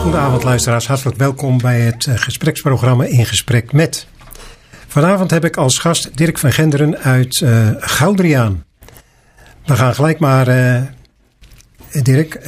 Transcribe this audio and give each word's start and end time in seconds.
Goedenavond 0.00 0.42
luisteraars, 0.42 0.86
hartelijk 0.86 1.16
welkom 1.16 1.58
bij 1.58 1.80
het 1.80 2.06
eh, 2.06 2.14
gespreksprogramma 2.16 3.04
In 3.04 3.26
Gesprek 3.26 3.72
Met. 3.72 4.06
Vanavond 4.86 5.30
heb 5.30 5.44
ik 5.44 5.56
als 5.56 5.78
gast 5.78 6.16
Dirk 6.16 6.38
van 6.38 6.52
Genderen 6.52 6.98
uit 6.98 7.40
uh, 7.40 7.68
Goudriaan. 7.78 8.64
We 9.64 9.76
gaan 9.76 9.94
gelijk 9.94 10.18
maar, 10.18 10.48
uh, 10.48 10.82
Dirk, 12.02 12.40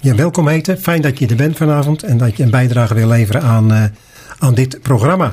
je 0.00 0.14
welkom 0.14 0.48
heten. 0.48 0.80
Fijn 0.80 1.02
dat 1.02 1.18
je 1.18 1.26
er 1.26 1.36
bent 1.36 1.56
vanavond 1.56 2.02
en 2.02 2.18
dat 2.18 2.36
je 2.36 2.42
een 2.42 2.50
bijdrage 2.50 2.94
wil 2.94 3.08
leveren 3.08 3.42
aan, 3.42 3.92
aan 4.38 4.54
dit 4.54 4.82
programma. 4.82 5.32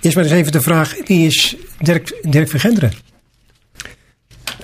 Eerst 0.00 0.16
maar 0.16 0.24
eens 0.24 0.34
even 0.34 0.52
de 0.52 0.60
vraag, 0.60 0.94
wie 1.04 1.26
is 1.26 1.56
Dirk, 1.78 2.18
Dirk 2.22 2.50
van 2.50 2.60
Genderen? 2.60 3.05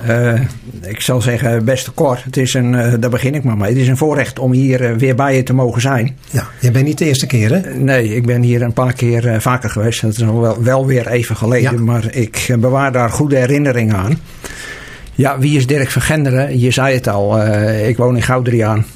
Uh, 0.09 0.41
ik 0.81 1.01
zal 1.01 1.21
zeggen, 1.21 1.65
beste 1.65 1.95
Cor, 1.95 2.21
het 2.25 2.37
is 2.37 2.55
een, 2.55 2.73
uh, 2.73 2.95
daar 3.01 3.11
begin 3.11 3.35
ik 3.35 3.45
maar 3.45 3.57
mee. 3.57 3.69
Het 3.69 3.79
is 3.79 3.89
een 3.89 3.97
voorrecht 3.97 4.39
om 4.39 4.53
hier 4.53 4.91
uh, 4.91 4.97
weer 4.97 5.15
bij 5.15 5.37
je 5.37 5.43
te 5.43 5.55
mogen 5.55 5.81
zijn. 5.81 6.17
Ja, 6.31 6.47
je 6.61 6.71
bent 6.71 6.85
niet 6.85 6.99
de 6.99 7.05
eerste 7.05 7.27
keer 7.27 7.51
hè? 7.51 7.75
nee, 7.75 8.15
ik 8.15 8.27
ben 8.27 8.43
hier 8.43 8.63
een 8.63 8.73
paar 8.73 8.93
keer 8.93 9.41
vaker 9.41 9.71
geweest. 9.71 10.01
Dat 10.01 10.11
is 10.11 10.19
wel, 10.19 10.63
wel 10.63 10.87
weer 10.87 11.07
even 11.07 11.37
geleden, 11.37 11.73
ja. 11.73 11.81
maar 11.81 12.15
ik 12.15 12.57
bewaar 12.59 12.93
daar 12.93 13.11
goede 13.11 13.37
herinneringen 13.37 13.97
aan. 13.97 14.19
Ja, 15.15 15.39
wie 15.39 15.57
is 15.57 15.67
Dirk 15.67 15.91
van 15.91 16.03
Genderen? 16.03 16.59
Je 16.59 16.71
zei 16.71 16.95
het 16.95 17.09
al, 17.09 17.43
ik 17.87 17.97
woon 17.97 18.17
in 18.17 18.23
Goudriaan. 18.23 18.87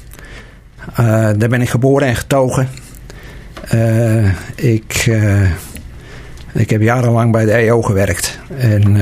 daar 0.95 1.49
ben 1.49 1.61
ik 1.61 1.69
geboren 1.69 2.07
en 2.07 2.15
getogen. 2.15 2.67
ik, 4.55 5.09
ik 6.53 6.69
heb 6.69 6.81
jarenlang 6.81 7.31
bij 7.31 7.45
de 7.45 7.51
EO 7.51 7.81
gewerkt. 7.81 8.39
En 8.57 8.97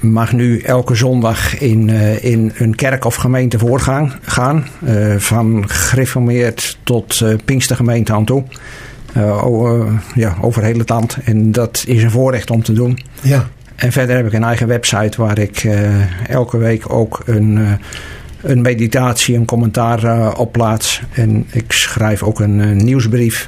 mag 0.00 0.32
nu 0.32 0.60
elke 0.60 0.94
zondag 0.94 1.58
in, 1.58 1.88
uh, 1.88 2.24
in 2.24 2.52
een 2.54 2.74
kerk 2.74 3.04
of 3.04 3.14
gemeente 3.14 3.58
voorgaan. 3.58 4.12
Gaan, 4.22 4.66
uh, 4.84 5.16
van 5.16 5.64
gereformeerd 5.68 6.78
tot 6.82 7.20
uh, 7.20 7.34
Pinkstergemeente 7.44 8.12
aan 8.12 8.24
toe. 8.24 8.44
ja, 10.14 10.36
over 10.40 10.62
heel 10.62 10.78
het 10.78 10.88
land. 10.88 11.18
En 11.24 11.52
dat 11.52 11.84
is 11.86 12.02
een 12.02 12.10
voorrecht 12.10 12.50
om 12.50 12.62
te 12.62 12.72
doen. 12.72 12.98
Ja. 13.20 13.48
En 13.74 13.92
verder 13.92 14.16
heb 14.16 14.26
ik 14.26 14.32
een 14.32 14.44
eigen 14.44 14.66
website 14.66 15.22
waar 15.22 15.38
ik 15.38 15.68
elke 16.28 16.56
week 16.56 16.92
ook 16.92 17.22
een, 17.24 17.78
een 18.40 18.62
meditatie, 18.62 19.36
een 19.36 19.44
commentaar 19.44 20.32
op 20.36 20.52
plaats. 20.52 21.02
En 21.12 21.46
ik 21.50 21.72
schrijf 21.72 22.22
ook 22.22 22.40
een 22.40 22.76
nieuwsbrief 22.76 23.46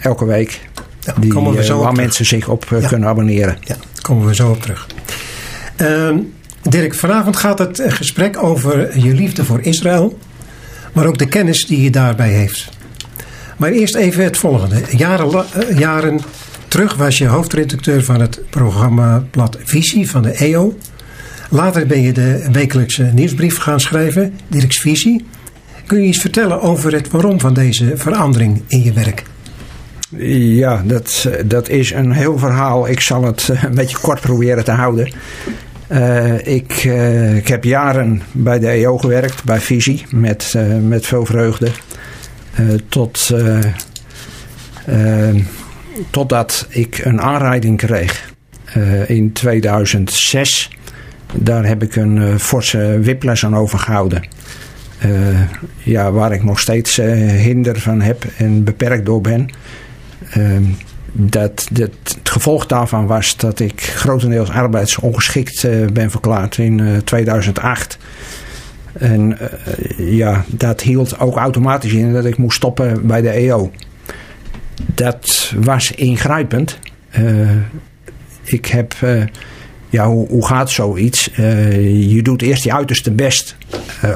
elke 0.00 0.24
week. 0.24 0.68
Ja, 1.00 1.14
die, 1.20 1.32
waar 1.32 1.92
mensen 1.92 2.24
zich 2.24 2.48
op 2.48 2.66
ja. 2.80 2.88
kunnen 2.88 3.08
abonneren. 3.08 3.56
Ja 3.60 3.76
komen 4.08 4.26
we 4.26 4.34
zo 4.34 4.50
op 4.50 4.62
terug. 4.62 4.86
Uh, 5.82 6.16
Dirk, 6.62 6.94
vanavond 6.94 7.36
gaat 7.36 7.58
het 7.58 7.82
gesprek 7.86 8.42
over 8.42 9.00
je 9.00 9.14
liefde 9.14 9.44
voor 9.44 9.60
Israël, 9.60 10.18
maar 10.92 11.06
ook 11.06 11.18
de 11.18 11.28
kennis 11.28 11.66
die 11.66 11.82
je 11.82 11.90
daarbij 11.90 12.32
heeft. 12.32 12.68
Maar 13.56 13.70
eerst 13.70 13.94
even 13.94 14.24
het 14.24 14.36
volgende. 14.36 14.82
Jaren, 14.96 15.28
uh, 15.30 15.78
jaren 15.78 16.20
terug 16.68 16.94
was 16.94 17.18
je 17.18 17.26
hoofdredacteur 17.26 18.04
van 18.04 18.20
het 18.20 18.40
programmablad 18.50 19.58
Visie 19.64 20.10
van 20.10 20.22
de 20.22 20.32
EO. 20.32 20.78
Later 21.50 21.86
ben 21.86 22.02
je 22.02 22.12
de 22.12 22.48
wekelijkse 22.52 23.02
nieuwsbrief 23.02 23.58
gaan 23.58 23.80
schrijven, 23.80 24.34
Dirks 24.48 24.80
Visie. 24.80 25.24
Kun 25.86 26.00
je 26.00 26.06
iets 26.06 26.18
vertellen 26.18 26.60
over 26.60 26.92
het 26.92 27.10
waarom 27.10 27.40
van 27.40 27.54
deze 27.54 27.92
verandering 27.96 28.62
in 28.66 28.82
je 28.82 28.92
werk? 28.92 29.24
Ja, 30.16 30.82
dat, 30.84 31.28
dat 31.46 31.68
is 31.68 31.92
een 31.92 32.12
heel 32.12 32.38
verhaal. 32.38 32.88
Ik 32.88 33.00
zal 33.00 33.24
het 33.24 33.48
eh, 33.48 33.62
een 33.62 33.74
beetje 33.74 33.98
kort 33.98 34.20
proberen 34.20 34.64
te 34.64 34.70
houden. 34.70 35.12
Uh, 35.92 36.46
ik, 36.46 36.84
uh, 36.84 37.36
ik 37.36 37.48
heb 37.48 37.64
jaren 37.64 38.22
bij 38.32 38.58
de 38.58 38.68
EO 38.68 38.98
gewerkt, 38.98 39.44
bij 39.44 39.60
Visie, 39.60 40.06
met, 40.10 40.54
met 40.82 41.06
veel 41.06 41.24
vreugde. 41.24 41.70
tot, 42.88 43.34
totdat 46.10 46.66
ik 46.68 47.00
een 47.04 47.20
aanrijding 47.20 47.76
kreeg 47.76 48.32
in 49.06 49.32
2006. 49.32 50.70
Daar 51.34 51.66
heb 51.66 51.82
ik 51.82 51.96
een 51.96 52.40
forse 52.40 52.98
whiplash 53.02 53.44
aan 53.44 53.56
overgehouden. 53.56 54.22
ja, 55.76 56.12
waar 56.12 56.32
ik 56.32 56.44
nog 56.44 56.60
steeds 56.60 56.96
hinder 56.96 57.80
van 57.80 58.00
heb 58.00 58.24
en 58.36 58.64
beperkt 58.64 59.06
door 59.06 59.20
ben. 59.20 59.50
Ehm, 60.30 60.64
dat, 61.12 61.68
dat, 61.72 61.90
het 62.02 62.28
gevolg 62.28 62.66
daarvan 62.66 63.06
was 63.06 63.36
dat 63.36 63.60
ik 63.60 63.80
grotendeels 63.80 64.50
arbeidsongeschikt 64.50 65.62
uh, 65.62 65.86
ben 65.86 66.10
verklaard 66.10 66.58
in 66.58 66.78
uh, 66.78 66.96
eh, 66.96 67.02
2008. 67.02 67.98
En 68.92 69.38
uh, 69.98 70.16
ja, 70.16 70.44
dat 70.46 70.80
hield 70.80 71.18
ook 71.20 71.36
automatisch 71.36 71.92
in 71.92 72.12
dat 72.12 72.24
ik 72.24 72.36
moest 72.36 72.56
stoppen 72.56 73.06
bij 73.06 73.20
de 73.20 73.30
EO. 73.30 73.70
Dat 74.94 75.52
was 75.60 75.90
ingrijpend. 75.90 76.78
ik 78.44 78.66
heb, 78.66 78.94
ja, 79.88 80.06
hoe, 80.06 80.28
hoe 80.28 80.46
gaat 80.46 80.70
zoiets? 80.70 81.30
je 81.34 82.20
doet 82.22 82.42
eerst 82.42 82.64
je 82.64 82.74
uiterste 82.74 83.12
best 83.12 83.56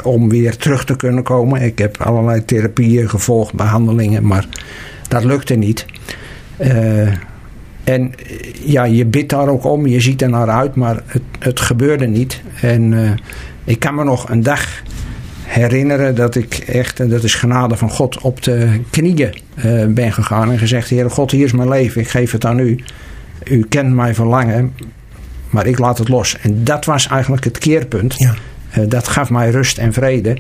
om 0.03 0.29
weer 0.29 0.57
terug 0.57 0.85
te 0.85 0.97
kunnen 0.97 1.23
komen. 1.23 1.63
Ik 1.63 1.79
heb 1.79 2.01
allerlei 2.01 2.45
therapieën 2.45 3.09
gevolgd, 3.09 3.55
behandelingen, 3.55 4.27
maar 4.27 4.47
dat 5.13 5.25
lukte 5.25 5.55
niet. 5.55 5.87
Uh, 6.59 7.09
en 7.85 8.15
ja, 8.65 8.85
je 8.85 9.05
bidt 9.05 9.31
daar 9.31 9.49
ook 9.49 9.65
om, 9.65 9.87
je 9.87 10.01
ziet 10.01 10.23
er 10.23 10.29
naar 10.29 10.49
uit, 10.49 10.75
maar 10.75 11.03
het, 11.07 11.23
het 11.39 11.61
gebeurde 11.61 12.07
niet. 12.07 12.43
En 12.61 12.93
uh, 12.93 13.11
ik 13.65 13.79
kan 13.79 13.95
me 13.95 14.05
nog 14.05 14.29
een 14.29 14.43
dag 14.43 14.83
herinneren 15.43 16.15
dat 16.15 16.35
ik 16.35 16.55
echt, 16.55 17.01
en 17.01 17.09
dat 17.09 17.25
is 17.25 17.35
genade 17.35 17.77
van 17.77 17.91
God, 17.91 18.21
op 18.21 18.43
de 18.43 18.81
knieën 18.91 19.35
uh, 19.65 19.87
ben 19.87 20.13
gegaan 20.13 20.51
en 20.51 20.59
gezegd: 20.59 20.89
Heer 20.89 21.11
God, 21.11 21.31
hier 21.31 21.45
is 21.45 21.53
mijn 21.53 21.69
leven, 21.69 22.01
ik 22.01 22.09
geef 22.09 22.33
het 22.33 22.45
aan 22.45 22.59
u. 22.59 22.79
U 23.45 23.67
kent 23.69 23.95
mijn 23.95 24.15
verlangen, 24.15 24.75
maar 25.51 25.67
ik 25.67 25.79
laat 25.79 25.99
het 25.99 26.09
los. 26.09 26.39
En 26.39 26.65
dat 26.65 26.85
was 26.85 27.09
eigenlijk 27.09 27.45
het 27.45 27.59
keerpunt. 27.59 28.15
Ja. 28.19 28.35
dat 28.87 29.09
gaf 29.09 29.31
mij 29.31 29.51
rust 29.51 29.79
en 29.79 29.93
vrede. 29.93 30.37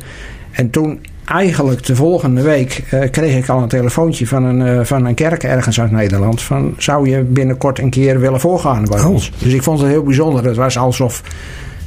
En 0.50 0.70
toen 0.70 1.00
eigenlijk 1.24 1.86
de 1.86 1.96
volgende 1.96 2.42
week 2.42 2.84
uh, 2.94 3.10
kreeg 3.10 3.36
ik 3.36 3.48
al 3.48 3.62
een 3.62 3.68
telefoontje 3.68 4.26
van 4.26 4.44
een, 4.44 4.60
uh, 4.60 4.84
van 4.84 5.04
een 5.04 5.14
kerk 5.14 5.42
ergens 5.42 5.80
uit 5.80 5.90
Nederland. 5.90 6.42
Van 6.42 6.74
zou 6.78 7.08
je 7.08 7.22
binnenkort 7.22 7.78
een 7.78 7.90
keer 7.90 8.20
willen 8.20 8.40
voorgaan 8.40 8.84
bij 8.84 9.00
oh. 9.00 9.10
ons? 9.10 9.32
Dus 9.38 9.52
ik 9.52 9.62
vond 9.62 9.80
het 9.80 9.88
heel 9.88 10.02
bijzonder. 10.02 10.44
Het 10.44 10.56
was 10.56 10.78
alsof 10.78 11.22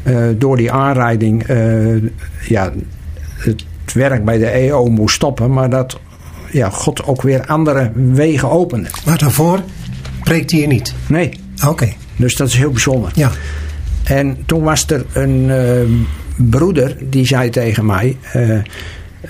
uh, 0.03 0.17
door 0.37 0.57
die 0.57 0.71
aanrijding 0.71 1.45
ja, 2.47 2.71
het 3.37 3.93
werk 3.93 4.25
bij 4.25 4.37
de 4.37 4.47
EO 4.47 4.85
moest 4.85 5.15
stoppen. 5.15 5.53
Maar 5.53 5.69
dat 5.69 5.99
ja, 6.51 6.69
God 6.69 7.05
ook 7.05 7.21
weer 7.21 7.45
andere 7.45 7.91
wegen 7.93 8.49
opende. 8.49 8.89
Maar 9.05 9.17
daarvoor 9.17 9.59
preekte 10.23 10.57
je 10.57 10.67
niet? 10.67 10.93
Nee. 11.07 11.39
Oké. 11.67 11.93
Dus 12.15 12.35
dat 12.35 12.47
is 12.47 12.55
heel 12.55 12.71
bijzonder. 12.71 13.11
Ja. 13.13 13.31
En 14.03 14.37
toen 14.45 14.63
was 14.63 14.85
er 14.89 15.05
een 15.13 15.51
broeder 16.35 16.97
die 17.09 17.25
zei 17.25 17.49
tegen 17.49 17.85
mij 17.85 18.17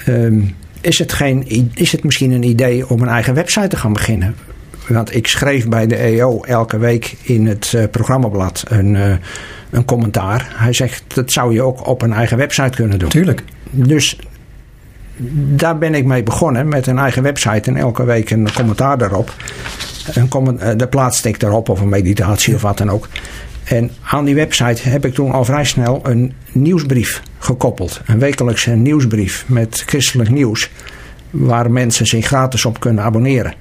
Um, 0.08 0.56
is, 0.82 1.00
het 1.00 1.14
geen, 1.14 1.72
is 1.74 1.92
het 1.92 2.04
misschien 2.04 2.32
een 2.32 2.44
idee 2.44 2.90
om 2.90 3.02
een 3.02 3.08
eigen 3.08 3.34
website 3.34 3.68
te 3.68 3.78
gaan 3.78 3.94
beginnen? 3.94 4.36
Want 4.88 5.16
ik 5.16 5.28
schreef 5.28 5.68
bij 5.68 5.88
de 5.88 5.96
EO 5.96 6.42
elke 6.44 6.78
week 6.78 7.18
in 7.22 7.48
het 7.48 7.72
uh, 7.76 7.84
programmablad 7.92 8.64
een, 8.68 8.94
uh, 8.94 9.16
een 9.70 9.86
commentaar. 9.86 10.54
Hij 10.56 10.74
zegt 10.74 11.04
dat 11.08 11.32
zou 11.32 11.54
je 11.54 11.62
ook 11.62 11.88
op 11.88 12.02
een 12.02 12.14
eigen 12.14 12.38
website 12.38 12.76
kunnen 12.76 13.00
doen. 13.00 13.10
Tuurlijk. 13.10 13.44
Dus 13.70 14.20
daar 15.56 15.78
ben 15.78 15.96
ik 15.96 16.06
mee 16.06 16.24
begonnen 16.24 16.68
met 16.68 16.88
een 16.88 16.98
eigen 16.98 17.24
website 17.24 17.70
en 17.70 17.78
elke 17.78 18.04
week 18.04 18.30
een 18.30 18.54
commentaar 18.54 18.98
daarop. 18.98 19.34
Een 20.14 20.28
comment, 20.28 20.62
uh, 20.62 20.70
de 20.78 20.88
plaatste 20.88 21.30
ik 21.30 21.40
daarop 21.40 21.70
of 21.70 21.82
een 21.82 21.90
meditatie 21.90 22.56
of 22.56 22.62
wat 22.62 22.78
dan 22.78 22.90
ook. 22.90 23.08
En 23.66 23.92
aan 24.04 24.26
die 24.26 24.36
website 24.36 24.90
heb 24.90 25.06
ik 25.06 25.14
toen 25.14 25.32
al 25.32 25.46
vrij 25.46 25.66
snel 25.66 26.00
een 26.04 26.34
nieuwsbrief 26.52 27.22
gekoppeld. 27.38 28.02
Een 28.06 28.20
wekelijkse 28.20 28.72
nieuwsbrief 28.72 29.44
met 29.48 29.84
christelijk 29.86 30.30
nieuws. 30.30 30.70
Waar 31.30 31.72
mensen 31.72 32.06
zich 32.06 32.26
gratis 32.26 32.66
op 32.66 32.80
kunnen 32.80 33.04
abonneren. 33.04 33.54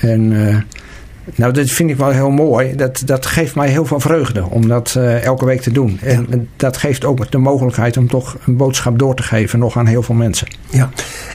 En 0.00 0.30
uh, 0.30 0.56
nou, 1.34 1.52
dat 1.52 1.70
vind 1.70 1.90
ik 1.90 1.96
wel 1.96 2.10
heel 2.10 2.30
mooi. 2.30 2.74
Dat, 2.76 3.02
dat 3.04 3.26
geeft 3.26 3.54
mij 3.54 3.68
heel 3.68 3.84
veel 3.84 4.00
vreugde 4.00 4.44
om 4.50 4.68
dat 4.68 4.94
uh, 4.98 5.24
elke 5.24 5.44
week 5.44 5.60
te 5.60 5.72
doen. 5.72 5.98
En, 6.02 6.48
dat 6.56 6.76
geeft 6.76 7.04
ook 7.04 7.30
de 7.30 7.38
mogelijkheid 7.38 7.96
om 7.96 8.08
toch 8.08 8.36
een 8.46 8.56
boodschap 8.56 8.98
door 8.98 9.14
te 9.14 9.22
geven 9.22 9.58
nog 9.58 9.76
aan 9.76 9.86
heel 9.86 10.02
veel 10.02 10.14
mensen. 10.14 10.46
Ja. 10.70 10.90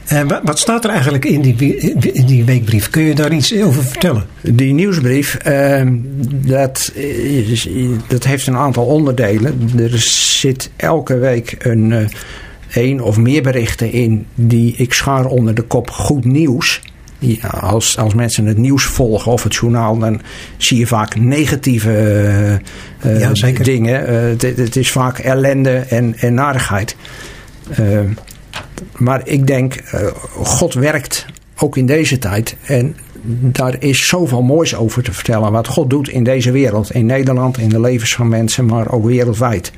En 0.05 0.27
wat 0.43 0.59
staat 0.59 0.83
er 0.83 0.89
eigenlijk 0.89 1.25
in 1.25 1.41
die, 1.41 1.75
in 2.13 2.25
die 2.25 2.43
weekbrief? 2.43 2.89
Kun 2.89 3.03
je 3.03 3.15
daar 3.15 3.33
iets 3.33 3.61
over 3.61 3.83
vertellen? 3.83 4.25
Die 4.41 4.73
nieuwsbrief, 4.73 5.37
uh, 5.47 5.81
dat, 6.31 6.91
is, 6.95 7.69
dat 8.07 8.23
heeft 8.23 8.47
een 8.47 8.57
aantal 8.57 8.85
onderdelen. 8.85 9.69
Er 9.77 9.99
zit 9.99 10.71
elke 10.75 11.17
week 11.17 11.55
een, 11.59 11.91
uh, 11.91 12.07
één 12.73 13.01
of 13.01 13.17
meer 13.17 13.41
berichten 13.41 13.91
in 13.91 14.25
die 14.35 14.75
ik 14.75 14.93
schaar 14.93 15.25
onder 15.25 15.55
de 15.55 15.61
kop 15.61 15.89
goed 15.89 16.25
nieuws 16.25 16.81
als, 17.59 17.97
als 17.97 18.13
mensen 18.13 18.45
het 18.45 18.57
nieuws 18.57 18.83
volgen 18.83 19.31
of 19.31 19.43
het 19.43 19.55
journaal, 19.55 19.97
dan 19.97 20.21
zie 20.57 20.77
je 20.77 20.87
vaak 20.87 21.15
negatieve 21.15 22.61
uh, 23.05 23.19
ja, 23.19 23.63
dingen. 23.63 24.01
Uh, 24.01 24.29
het, 24.29 24.41
het, 24.41 24.75
is 24.75 24.91
vaak 24.91 25.19
ellende 25.19 25.75
en, 25.75 26.15
en 26.17 26.33
narigheid. 26.33 26.95
Uh, 27.79 27.99
maar 28.97 29.21
ik 29.23 29.47
denk, 29.47 29.83
God 30.33 30.73
werkt 30.73 31.25
ook 31.55 31.77
in 31.77 31.85
deze 31.85 32.17
tijd. 32.17 32.55
En 32.65 32.95
daar 33.51 33.75
is 33.79 34.07
zoveel 34.07 34.41
moois 34.41 34.75
over 34.75 35.03
te 35.03 35.13
vertellen. 35.13 35.51
Wat 35.51 35.67
God 35.67 35.89
doet 35.89 36.09
in 36.09 36.23
deze 36.23 36.51
wereld. 36.51 36.91
In 36.91 37.05
Nederland, 37.05 37.57
in 37.57 37.69
de 37.69 37.79
levens 37.79 38.15
van 38.15 38.27
mensen, 38.27 38.65
maar 38.65 38.91
ook 38.91 39.05
wereldwijd. 39.05 39.71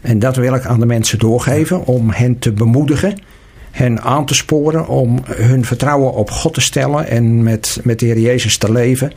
En 0.00 0.18
dat 0.18 0.36
wil 0.36 0.54
ik 0.54 0.64
aan 0.64 0.80
de 0.80 0.86
mensen 0.86 1.18
doorgeven 1.18 1.86
om 1.86 2.10
hen 2.10 2.38
te 2.38 2.52
bemoedigen. 2.52 3.18
Hen 3.72 4.02
aan 4.02 4.26
te 4.26 4.34
sporen 4.34 4.86
om 4.86 5.18
hun 5.24 5.64
vertrouwen 5.64 6.12
op 6.12 6.30
God 6.30 6.54
te 6.54 6.60
stellen 6.60 7.08
en 7.08 7.42
met, 7.42 7.80
met 7.82 7.98
de 7.98 8.06
Heer 8.06 8.18
Jezus 8.18 8.58
te 8.58 8.72
leven. 8.72 9.12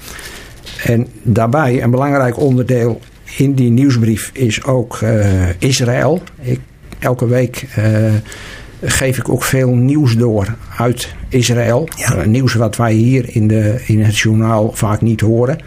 En 0.83 1.07
daarbij 1.21 1.83
een 1.83 1.91
belangrijk 1.91 2.39
onderdeel 2.39 2.99
in 3.37 3.53
die 3.53 3.71
nieuwsbrief 3.71 4.29
is 4.33 4.63
ook 4.63 4.99
uh, 5.03 5.49
Israël. 5.59 6.21
Ik, 6.41 6.59
elke 6.99 7.27
week 7.27 7.67
uh, 7.77 8.13
geef 8.81 9.17
ik 9.17 9.29
ook 9.29 9.43
veel 9.43 9.75
nieuws 9.75 10.15
door 10.17 10.55
uit 10.77 11.13
Israël. 11.29 11.87
Ja. 11.95 12.17
Uh, 12.17 12.25
nieuws 12.25 12.53
wat 12.53 12.75
wij 12.75 12.93
hier 12.93 13.35
in, 13.35 13.47
de, 13.47 13.81
in 13.85 14.03
het 14.03 14.17
journaal 14.17 14.71
vaak 14.73 15.01
niet 15.01 15.21
horen. 15.21 15.59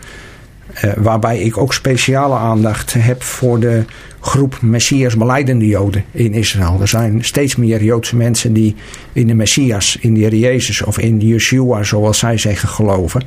Waarbij 0.97 1.39
ik 1.39 1.59
ook 1.59 1.75
speciale 1.75 2.35
aandacht 2.35 2.95
heb 2.99 3.23
voor 3.23 3.61
de 3.61 3.85
groep 4.21 4.59
Messias 4.61 5.17
beleidende 5.17 5.67
Joden 5.67 6.05
in 6.11 6.33
Israël. 6.33 6.81
Er 6.81 6.89
zijn 6.89 7.25
steeds 7.25 7.57
meer 7.57 7.85
Joodse 7.85 8.17
mensen 8.17 8.53
die 8.53 8.77
in 9.13 9.27
de 9.27 9.35
Messias, 9.35 9.97
in 10.01 10.15
de 10.15 10.21
Heer 10.21 10.35
Jezus 10.35 10.83
of 10.83 10.99
in 10.99 11.21
Yeshua, 11.21 11.83
zoals 11.83 12.19
zij 12.19 12.39
zeggen, 12.39 12.69
geloven. 12.69 13.23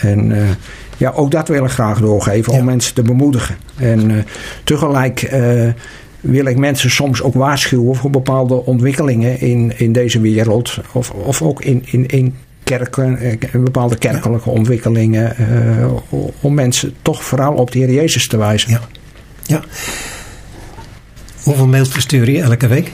En 0.00 0.30
uh, 0.30 0.48
ja, 0.96 1.10
ook 1.10 1.30
dat 1.30 1.48
wil 1.48 1.64
ik 1.64 1.70
graag 1.70 2.00
doorgeven 2.00 2.52
om 2.52 2.64
mensen 2.64 2.94
te 2.94 3.02
bemoedigen. 3.02 3.56
En 3.76 4.10
uh, 4.10 4.16
tegelijk 4.64 5.30
wil 6.20 6.46
ik 6.46 6.56
mensen 6.56 6.90
soms 6.90 7.22
ook 7.22 7.34
waarschuwen 7.34 7.94
voor 7.94 8.10
bepaalde 8.10 8.64
ontwikkelingen 8.64 9.40
in, 9.40 9.72
in 9.76 9.92
deze 9.92 10.20
wereld. 10.20 10.78
Of, 10.92 11.10
of 11.10 11.42
ook 11.42 11.62
in, 11.62 11.82
in, 11.86 12.06
in 12.06 12.34
kerken, 12.66 13.38
bepaalde 13.52 13.96
kerkelijke 13.96 14.50
ontwikkelingen. 14.50 15.36
om 16.40 16.54
mensen 16.54 16.94
toch 17.02 17.24
vooral 17.24 17.54
op 17.54 17.70
de 17.70 17.78
Heer 17.78 17.92
Jezus 17.92 18.28
te 18.28 18.36
wijzen. 18.36 18.70
Ja. 18.70 18.80
ja. 19.42 19.60
Hoeveel 21.42 21.66
mails 21.66 21.88
verstuur 21.88 22.30
je 22.30 22.42
elke 22.42 22.66
week? 22.66 22.92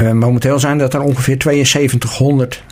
Uh, 0.00 0.12
momenteel 0.12 0.58
zijn 0.58 0.78
dat 0.78 0.94
er 0.94 1.00
ongeveer 1.00 1.36
7200 1.66 2.62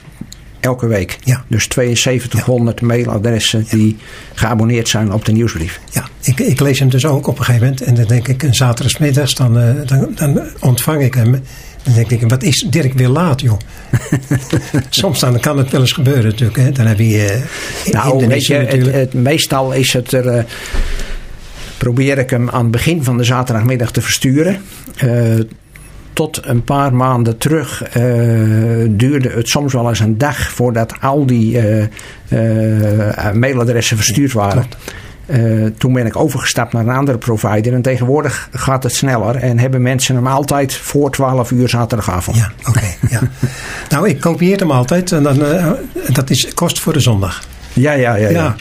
elke 0.61 0.87
week. 0.87 1.19
Ja. 1.25 1.45
Dus 1.49 1.69
7200 1.73 2.81
ja. 2.81 2.87
mailadressen 2.87 3.67
die 3.71 3.97
geabonneerd 4.35 4.89
zijn 4.89 5.13
op 5.13 5.25
de 5.25 5.33
nieuwsbrief. 5.33 5.81
Ja, 5.91 6.09
ik, 6.21 6.41
ik, 6.41 6.61
lees 6.61 6.79
hem 6.79 6.91
dus 6.91 7.07
ook 7.07 7.27
op 7.27 7.39
een 7.39 7.45
gegeven 7.45 7.67
moment. 7.67 7.83
En 7.83 7.95
dan 7.95 8.07
denk 8.07 8.29
ik, 8.29 8.43
een 8.43 8.55
zaterdagmiddags, 8.55 9.35
dan, 9.35 9.59
uh, 9.59 9.87
dan, 9.87 10.13
dan 10.15 10.43
ontvang 10.61 11.03
ik 11.03 11.15
hem. 11.15 11.43
Dan 11.83 11.95
denk 11.95 12.11
ik, 12.11 12.29
wat 12.29 12.43
is 12.43 12.67
Dirk 12.71 12.93
weer 12.93 13.09
laat, 13.09 13.41
joh? 13.41 13.59
Soms 14.89 15.21
dan 15.21 15.41
kan 15.41 15.59
het 15.59 15.71
wel 15.71 15.81
eens 15.81 15.93
gebeuren 15.93 16.25
natuurlijk. 16.25 16.59
Hè? 16.59 16.73
Dan 16.73 16.87
heb 16.87 16.99
je 16.99 17.43
uh, 17.87 17.93
nou, 17.93 18.27
weet 18.27 18.47
je, 18.47 18.55
het, 18.55 18.93
het, 18.93 19.15
meestal 19.15 19.73
is 19.73 19.93
het 19.93 20.13
er... 20.13 20.37
Uh, 20.37 20.43
probeer 21.79 22.19
ik 22.19 22.31
hem 22.31 22.51
aan 22.51 22.63
het 22.63 22.71
begin 22.71 23.05
van 23.05 23.17
de 23.17 23.25
zaterdagmiddag 23.25 23.91
te 23.91 24.01
versturen. 24.01 24.61
Uh, 25.05 25.41
tot 26.13 26.41
een 26.45 26.65
paar 26.65 26.95
maanden 26.95 27.39
terug 27.39 27.97
uh, 27.97 28.89
duurde 28.89 29.29
het 29.29 29.49
soms 29.49 29.73
wel 29.73 29.89
eens 29.89 30.01
een 30.01 30.19
dag 30.19 30.51
voordat 30.51 30.95
al 31.01 31.27
die 31.27 31.63
uh, 32.31 33.33
mailadressen 33.33 33.97
verstuurd 33.97 34.33
waren. 34.33 34.67
Toen 35.79 35.93
ben 35.93 36.07
ik 36.07 36.17
overgestapt 36.17 36.73
naar 36.73 36.87
een 36.87 36.97
andere 36.97 37.19
provider. 37.19 37.73
En 37.73 37.83
tegenwoordig 37.83 38.49
gaat 38.53 38.83
het 38.83 38.95
sneller. 38.95 39.37
En 39.37 39.59
hebben 39.59 39.83
mensen 39.83 40.15
hem 40.15 40.27
altijd 40.27 40.75
voor 40.75 41.11
12 41.11 41.51
uur 41.51 41.69
zaterdagavond. 41.69 42.37
Ja, 42.37 42.53
oké. 42.69 42.87
ja. 43.11 43.21
nou, 43.89 44.09
ik 44.09 44.21
kopieer 44.21 44.59
hem 44.59 44.71
altijd. 44.71 45.13
En 45.13 45.23
dan, 45.23 45.43
dat 46.13 46.31
is 46.31 46.55
kost 46.55 46.81
voor 46.81 46.93
de 46.93 47.01
zondag. 47.01 47.43
Ja, 47.73 47.93
ja, 47.93 48.15
ja. 48.15 48.29
ja. 48.29 48.31
ja. 48.31 48.57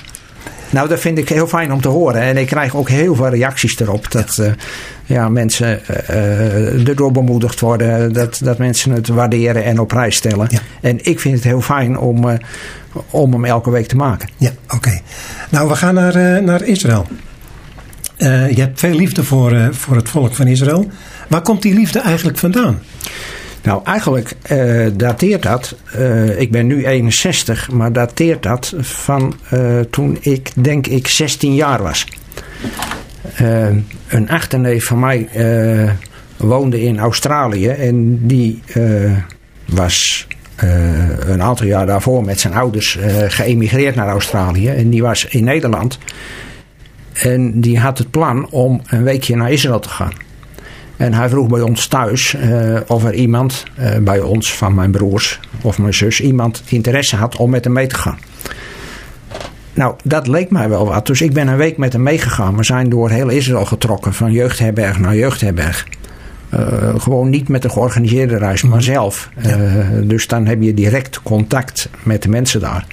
Nou, 0.71 0.87
dat 0.87 0.99
vind 0.99 1.17
ik 1.17 1.29
heel 1.29 1.47
fijn 1.47 1.73
om 1.73 1.81
te 1.81 1.87
horen. 1.87 2.21
En 2.21 2.37
ik 2.37 2.47
krijg 2.47 2.75
ook 2.75 2.89
heel 2.89 3.15
veel 3.15 3.29
reacties 3.29 3.79
erop. 3.79 4.11
Dat 4.11 4.35
ja. 4.35 4.43
Uh, 4.43 4.51
ja, 5.05 5.29
mensen 5.29 5.81
uh, 6.09 6.87
erdoor 6.87 7.11
bemoedigd 7.11 7.59
worden. 7.59 8.13
Dat, 8.13 8.39
dat 8.43 8.57
mensen 8.57 8.91
het 8.91 9.07
waarderen 9.07 9.63
en 9.63 9.79
op 9.79 9.87
prijs 9.87 10.15
stellen. 10.15 10.47
Ja. 10.49 10.59
En 10.81 11.05
ik 11.05 11.19
vind 11.19 11.35
het 11.35 11.43
heel 11.43 11.61
fijn 11.61 11.97
om, 11.97 12.27
uh, 12.29 12.33
om 13.09 13.31
hem 13.31 13.45
elke 13.45 13.69
week 13.69 13.87
te 13.87 13.95
maken. 13.95 14.29
Ja, 14.37 14.51
oké. 14.67 14.99
Nou, 15.49 15.67
we 15.67 15.75
gaan 15.75 15.93
naar, 15.93 16.43
naar 16.43 16.63
Israël. 16.63 17.07
je 18.17 18.55
hebt 18.55 18.79
veel 18.79 18.95
liefde 18.95 19.23
voor, 19.23 19.69
voor 19.71 19.95
het 19.95 20.09
volk 20.09 20.33
van 20.33 20.47
Israël. 20.47 20.87
Waar 21.27 21.41
komt 21.41 21.61
die 21.61 21.73
liefde 21.73 21.99
eigenlijk 21.99 22.37
vandaan? 22.37 22.79
Nou, 23.63 23.81
eigenlijk 23.83 24.33
uh, 24.51 24.87
dateert 24.93 25.43
dat, 25.43 25.75
uh, 25.95 26.39
ik 26.39 26.51
ben 26.51 26.67
nu 26.67 26.85
61, 26.85 27.71
maar 27.71 27.93
dateert 27.93 28.43
dat 28.43 28.73
van 28.77 29.33
uh, 29.53 29.79
toen 29.79 30.17
ik 30.21 30.51
denk 30.55 30.87
ik 30.87 31.07
16 31.07 31.55
jaar 31.55 31.83
was. 31.83 32.05
een 34.07 34.29
achterneef 34.29 34.85
van 34.85 34.99
mij 34.99 35.29
woonde 36.37 36.81
in 36.81 36.99
Australië 36.99 37.67
en 37.67 38.27
die 38.27 38.63
was 39.65 40.27
een 41.25 41.41
aantal 41.41 41.65
jaar 41.65 41.85
daarvoor 41.85 42.23
met 42.23 42.39
zijn 42.39 42.53
ouders 42.53 42.97
geëmigreerd 43.27 43.95
naar 43.95 44.07
Australië. 44.07 44.69
En 44.69 44.89
die 44.89 45.01
was 45.01 45.25
in 45.25 45.43
Nederland. 45.43 45.97
En 47.13 47.61
die 47.61 47.79
had 47.79 47.97
het 47.97 48.11
plan 48.11 48.49
om 48.49 48.81
een 48.85 49.03
weekje 49.03 49.35
naar 49.35 49.51
Israël 49.51 49.79
te 49.79 49.89
gaan. 49.89 50.13
En 50.97 51.13
hij 51.13 51.29
vroeg 51.29 51.47
bij 51.47 51.61
ons 51.61 51.87
thuis 51.87 52.35
uh, 52.35 52.79
of 52.87 53.03
er 53.03 53.13
iemand 53.13 53.63
uh, 53.79 53.97
bij 53.97 54.19
ons, 54.19 54.53
van 54.53 54.75
mijn 54.75 54.91
broers 54.91 55.39
of 55.61 55.77
mijn 55.77 55.93
zus, 55.93 56.21
iemand 56.21 56.63
interesse 56.65 57.15
had 57.15 57.35
om 57.35 57.49
met 57.49 57.63
hem 57.63 57.73
mee 57.73 57.87
te 57.87 57.95
gaan. 57.95 58.17
Nou, 59.73 59.95
dat 60.03 60.27
leek 60.27 60.51
mij 60.51 60.69
wel 60.69 60.85
wat. 60.85 61.07
Dus 61.07 61.21
ik 61.21 61.33
ben 61.33 61.47
een 61.47 61.57
week 61.57 61.77
met 61.77 61.93
hem 61.93 62.03
meegegaan. 62.03 62.57
We 62.57 62.63
zijn 62.63 62.89
door 62.89 63.09
heel 63.09 63.29
Israël 63.29 63.65
getrokken, 63.65 64.13
van 64.13 64.31
jeugdherberg 64.31 64.99
naar 64.99 65.15
jeugdherberg. 65.15 65.87
Uh, 66.53 66.99
gewoon 66.99 67.29
niet 67.29 67.47
met 67.47 67.63
een 67.63 67.71
georganiseerde 67.71 68.37
reis, 68.37 68.61
maar 68.61 68.81
zelf. 68.83 69.29
Ja. 69.41 69.57
dus 70.03 70.27
dan 70.27 70.45
heb 70.45 70.61
je 70.61 70.73
direct 70.73 71.23
contact 71.23 71.89
met 72.03 72.23
de 72.23 72.29
mensen 72.29 72.59
daar. 72.59 72.85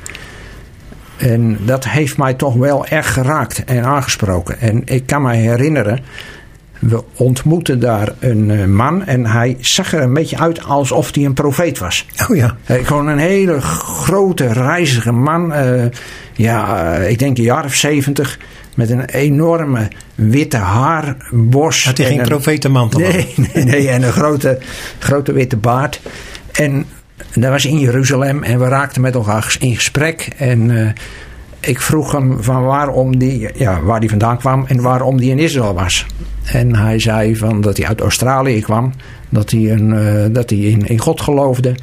En 1.19 1.59
dat 1.65 1.89
heeft 1.89 2.17
mij 2.17 2.35
toch 2.35 2.55
wel 2.55 2.87
erg 2.87 3.12
geraakt 3.12 3.65
en 3.65 3.85
aangesproken. 3.85 4.61
En 4.61 4.83
ik 4.85 5.06
kan 5.06 5.23
me 5.23 5.35
herinneren 5.35 6.00
we 6.78 7.04
ontmoetten 7.14 7.80
daar 7.80 8.12
een 8.18 8.50
eh, 8.50 8.64
man 8.64 9.04
en 9.04 9.26
hij 9.26 9.56
zag 9.61 9.92
er 9.92 10.02
een 10.02 10.14
beetje 10.14 10.38
uit 10.38 10.64
alsof 10.64 11.14
hij 11.14 11.25
een 11.25 11.35
profeet 11.35 11.78
was. 11.78 12.06
Oh 12.28 12.37
ja. 12.37 12.56
gewoon 12.64 13.06
een 13.06 13.18
hele 13.18 13.61
grote, 13.61 14.52
reizige 14.52 15.12
man. 15.12 15.52
Uh, 15.52 15.85
ja, 16.32 16.94
ik 16.94 17.18
denk 17.18 17.38
een 17.38 17.44
jaar 17.44 17.64
of 17.64 17.75
zeventig. 17.75 18.38
Met 18.75 18.90
een 18.90 19.04
enorme 19.04 19.88
witte 20.14 20.56
haarbos. 20.56 21.85
Had 21.85 21.99
hij 21.99 22.06
geen 22.06 22.23
profetenmantel 22.23 23.00
nee, 23.00 23.35
nee, 23.37 23.64
nee, 23.64 23.88
en 23.88 24.02
een 24.02 24.12
grote, 24.12 24.58
grote 24.99 25.32
witte 25.32 25.56
baard. 25.56 26.00
En 26.52 26.87
dat 27.35 27.50
was 27.50 27.64
in 27.64 27.78
Jeruzalem 27.78 28.42
en 28.42 28.58
we 28.58 28.68
raakten 28.68 29.02
met 29.02 29.14
elkaar 29.14 29.56
in 29.61 29.75
gesprek. 29.75 30.28
En 30.37 30.94
ik 31.61 31.81
vroeg 31.81 32.12
hem 32.12 32.43
van 32.43 32.65
waarom 32.65 33.19
die, 33.19 33.50
ja, 33.55 33.83
waar 33.83 33.99
hij 33.99 34.09
vandaan 34.09 34.38
kwam 34.38 34.65
en 34.67 34.81
waarom 34.81 35.17
die 35.21 35.31
in 35.31 35.38
Israël 35.38 35.75
was. 35.75 36.07
En 36.45 36.77
hij 36.77 36.99
zei 36.99 37.37
van 37.37 37.61
dat 37.61 37.77
hij 37.77 37.87
uit 37.87 38.00
Australië 38.00 38.61
kwam, 38.61 38.93
dat 39.29 39.50
hij, 39.50 39.71
een, 39.71 39.93
uh, 39.93 40.35
dat 40.35 40.50
hij 40.50 40.59
in, 40.59 40.87
in 40.87 40.99
God 40.99 41.21
geloofde. 41.21 41.75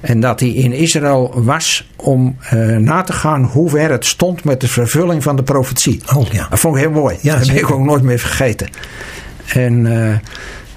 En 0.00 0.20
dat 0.20 0.40
hij 0.40 0.48
in 0.48 0.72
Israël 0.72 1.32
was 1.34 1.90
om 1.96 2.36
uh, 2.54 2.76
na 2.76 3.02
te 3.02 3.12
gaan 3.12 3.44
hoe 3.44 3.70
ver 3.70 3.90
het 3.90 4.04
stond 4.04 4.44
met 4.44 4.60
de 4.60 4.68
vervulling 4.68 5.22
van 5.22 5.36
de 5.36 5.42
profetie. 5.42 6.00
Oh, 6.14 6.26
ja. 6.26 6.46
Dat 6.50 6.58
vond 6.58 6.76
ik 6.76 6.82
heel 6.82 6.90
mooi. 6.90 7.16
Ja, 7.20 7.38
dat 7.38 7.46
heb 7.46 7.56
ik 7.56 7.70
ook 7.70 7.84
nooit 7.84 8.02
meer 8.02 8.18
vergeten. 8.18 8.68
En 9.46 9.86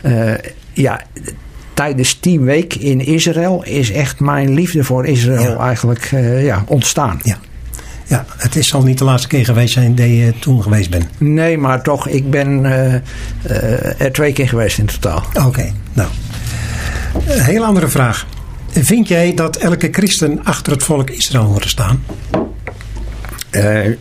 uh, 0.05 0.33
ja, 0.73 1.01
tijdens 1.73 2.19
die 2.19 2.39
week 2.39 2.75
in 2.75 2.99
Israël 2.99 3.63
is 3.63 3.91
echt 3.91 4.19
mijn 4.19 4.53
liefde 4.53 4.83
voor 4.83 5.05
Israël 5.05 5.51
ja. 5.51 5.57
eigenlijk 5.57 6.09
ja, 6.39 6.63
ontstaan. 6.67 7.19
Ja. 7.23 7.37
Ja, 8.07 8.25
het 8.37 8.55
is 8.55 8.73
al 8.73 8.83
niet 8.83 8.97
de 8.97 9.03
laatste 9.03 9.27
keer 9.27 9.45
geweest 9.45 9.73
zijn 9.73 9.95
dat 9.95 10.05
je 10.05 10.33
toen 10.39 10.63
geweest 10.63 10.89
bent. 10.89 11.05
Nee, 11.17 11.57
maar 11.57 11.83
toch, 11.83 12.07
ik 12.07 12.29
ben 12.29 12.65
uh, 12.65 12.93
uh, 12.93 14.01
er 14.01 14.11
twee 14.11 14.33
keer 14.33 14.47
geweest 14.47 14.77
in 14.77 14.85
totaal. 14.85 15.23
Oké, 15.33 15.45
okay, 15.45 15.73
nou. 15.93 16.09
Een 17.27 17.43
heel 17.43 17.65
andere 17.65 17.87
vraag. 17.87 18.25
Vind 18.69 19.07
jij 19.07 19.33
dat 19.33 19.55
elke 19.55 19.87
christen 19.91 20.43
achter 20.43 20.73
het 20.73 20.83
volk 20.83 21.09
Israël 21.09 21.43
hoort 21.43 21.69
staan? 21.69 22.03
Uh, 23.51 23.97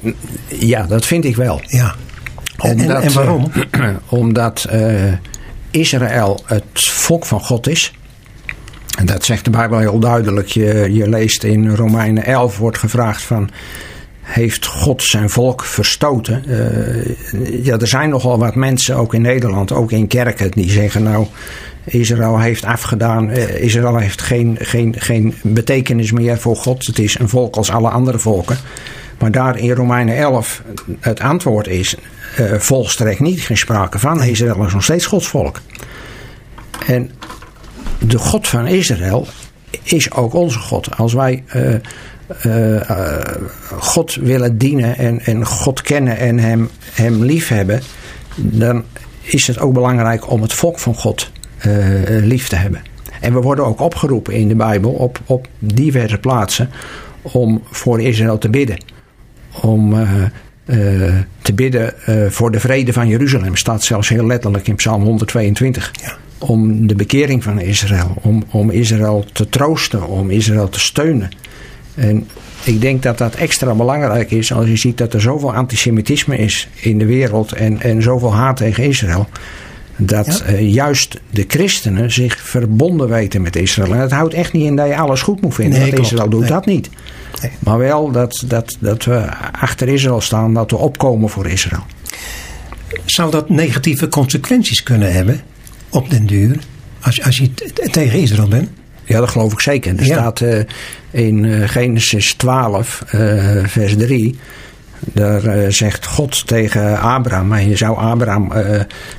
ja, 0.49 0.87
dat 0.87 1.07
vind 1.07 1.25
ik 1.25 1.37
wel. 1.37 1.61
Ja. 1.67 1.95
Omdat, 2.59 2.89
en, 2.89 3.03
en 3.03 3.13
waarom? 3.13 3.53
omdat 4.09 4.69
Israël 5.71 6.43
het 6.47 6.65
volk 6.75 7.25
van 7.27 7.41
God 7.41 7.69
is. 7.69 7.93
En 8.99 9.07
dat 9.07 9.25
zegt 9.25 9.45
de 9.45 9.51
Bijbel 9.51 9.79
heel 9.79 9.99
duidelijk. 9.99 10.49
Je, 10.49 10.89
je 10.93 11.09
leest 11.09 11.45
in 11.45 11.75
Romeinen 11.75 12.25
11 12.25 12.59
wordt 12.59 12.79
gevraagd 12.79 13.23
van 13.23 13.51
heeft 14.25 14.67
God 14.67 15.03
zijn 15.03 15.31
volk 15.31 15.65
verstoten. 15.65 16.45
Uh, 16.47 17.65
ja, 17.65 17.79
er 17.79 17.87
zijn 17.87 18.11
nogal 18.11 18.39
wat 18.39 18.55
mensen, 18.55 18.97
ook 18.97 19.15
in 19.15 19.23
Nederland, 19.23 19.73
ook 19.73 19.93
in 19.93 20.07
kerken, 20.07 20.51
die 20.51 20.71
zeggen 20.71 21.03
nou. 21.03 21.27
Israël 21.85 22.39
heeft 22.39 22.65
afgedaan. 22.65 23.31
Uh, 23.31 23.63
Israël 23.63 23.97
heeft 23.97 24.23
geen, 24.23 24.57
geen, 24.61 24.95
geen 24.99 25.35
betekenis 25.43 26.13
meer 26.13 26.39
voor 26.39 26.57
God. 26.57 26.87
Het 26.87 26.99
is 26.99 27.19
een 27.19 27.29
volk 27.29 27.57
als 27.57 27.71
alle 27.71 27.89
andere 27.89 28.19
volken. 28.19 28.57
Maar 29.19 29.31
daar 29.31 29.59
in 29.59 29.71
Romeinen 29.71 30.17
11 30.17 30.63
het 31.01 31.21
antwoord 31.21 31.67
is: 31.67 31.97
uh, 32.41 32.53
volstrekt 32.59 33.21
niet, 33.21 33.41
geen 33.41 33.57
sprake 33.57 33.99
van. 33.99 34.23
Israël 34.23 34.67
is 34.67 34.73
nog 34.73 34.83
steeds 34.83 35.07
Gods 35.07 35.29
volk. 35.29 35.61
En 36.87 37.11
de 37.99 38.19
God 38.19 38.49
van 38.49 38.67
Israël 38.67 39.27
is 39.83 40.13
ook 40.13 40.35
onze 40.35 40.59
God. 40.59 40.97
Als 40.97 41.13
wij 41.13 41.45
uh, 42.47 42.81
God 43.79 44.15
willen 44.15 44.59
dienen 44.59 44.97
en, 44.97 45.21
en 45.21 45.47
God 45.47 45.83
kennen 45.83 46.17
en 46.17 46.39
hem, 46.39 46.69
hem 46.93 47.25
lief 47.25 47.49
hebben, 47.49 47.81
dan 48.35 48.85
is 49.21 49.47
het 49.47 49.59
ook 49.59 49.73
belangrijk 49.73 50.31
om 50.31 50.43
het 50.43 50.53
volk 50.53 50.79
van 50.79 50.95
God 50.95 51.31
lief 52.07 52.49
te 52.49 52.57
hebben. 52.57 52.83
En 53.21 53.33
we 53.35 53.41
worden 53.41 53.65
ook 53.65 53.81
opgeroepen 53.81 54.35
in 54.35 54.49
de 54.49 54.55
Bijbel 54.55 54.91
op, 54.91 55.21
op 55.27 55.49
diverse 55.59 56.19
plaatsen 56.19 56.71
om 57.23 57.63
voor 57.71 58.01
Israël 58.01 58.39
te 58.39 58.49
bidden. 58.49 58.79
Om 59.61 59.95
te 61.43 61.55
bidden 61.55 61.95
voor 62.33 62.51
de 62.51 62.61
vrede 62.61 62.93
van 62.93 63.09
Jeruzalem. 63.09 63.57
Staat 63.57 63.83
zelfs 63.83 64.09
heel 64.09 64.27
letterlijk 64.27 64.69
in 64.69 64.75
Psalm 64.75 65.03
122. 65.03 65.91
Ja 66.03 66.17
om 66.49 66.87
de 66.87 66.95
bekering 66.95 67.43
van 67.43 67.61
Israël, 67.61 68.15
om, 68.23 68.45
om 68.51 68.71
Israël 68.71 69.25
te 69.33 69.49
troosten, 69.49 70.07
om 70.07 70.31
Israël 70.31 70.69
te 70.69 70.81
steunen. 70.81 71.31
En 71.95 72.29
ik 72.65 72.81
denk 72.81 73.03
dat 73.03 73.19
dat 73.19 73.35
extra 73.35 73.75
belangrijk 73.75 74.31
is 74.31 74.53
als 74.53 74.67
je 74.67 74.77
ziet 74.77 74.99
dat 74.99 75.15
er 75.15 75.21
zoveel 75.21 75.55
antisemitisme 75.55 76.37
is 76.39 76.69
in 76.75 76.99
de 76.99 77.07
wereld 77.07 77.53
en, 77.53 77.81
en 77.81 78.03
zoveel 78.03 78.35
haat 78.35 78.57
tegen 78.57 78.85
Israël. 78.85 79.29
Dat 79.97 80.41
eh, 80.41 80.73
juist 80.73 81.21
de 81.31 81.45
christenen 81.49 82.13
zich 82.13 82.39
verbonden 82.39 83.09
weten 83.09 83.43
met 83.43 83.57
Israël. 83.57 83.93
En 83.93 83.99
dat 83.99 84.11
houdt 84.11 84.35
echt 84.35 84.53
niet 84.53 84.65
in 84.65 84.77
dat 84.77 84.87
je 84.87 84.97
alles 84.97 85.23
goed 85.23 85.41
moet 85.41 85.55
vinden. 85.55 85.81
Nee, 85.81 86.01
Israël 86.01 86.29
doet 86.29 86.49
dat 86.49 86.67
niet. 86.67 86.91
Nee. 87.43 87.51
Maar 87.59 87.79
wel 87.79 88.11
dat, 88.11 88.45
dat, 88.47 88.77
dat 88.81 89.05
we 89.05 89.27
achter 89.61 89.89
Israël 89.89 90.21
staan, 90.21 90.55
dat 90.55 90.71
we 90.71 90.77
opkomen 90.77 91.29
voor 91.29 91.47
Israël. 91.47 91.83
Zou 93.05 93.31
dat 93.31 93.49
negatieve 93.49 94.09
consequenties 94.09 94.83
kunnen 94.83 95.13
hebben? 95.13 95.41
op 95.95 96.11
den 96.11 96.27
duur, 96.27 96.59
als, 97.01 97.23
als 97.23 97.37
je 97.37 97.51
tegen 97.91 98.21
Israël 98.21 98.49
bent? 98.49 98.69
Ja, 99.05 99.21
dat 99.21 99.31
geloof 99.31 99.53
ik 99.53 99.61
zeker. 99.61 99.99
Er 99.99 100.05
staat 100.05 100.41
uh, 100.41 100.61
in 101.11 101.45
uh, 101.45 101.69
Genesis 101.69 102.35
12, 102.35 103.03
uh, 103.15 103.59
eh, 103.59 103.69
vers 103.69 103.97
3. 103.97 104.39
Daar 105.13 105.73
zegt 105.73 106.07
God 106.07 106.47
tegen 106.47 107.01
Abraham. 107.01 107.53
En 107.53 107.69
je 107.69 107.77
zou 107.77 107.97
Abraham, 107.97 108.53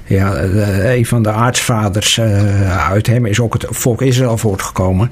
ja, 0.05 0.43
een 0.95 1.05
van 1.05 1.23
de 1.23 1.31
aartsvaders, 1.31 2.19
uit 2.89 3.07
hem 3.07 3.25
is 3.25 3.39
ook 3.39 3.53
het 3.53 3.65
volk 3.69 4.01
Israël 4.01 4.37
voortgekomen. 4.37 5.11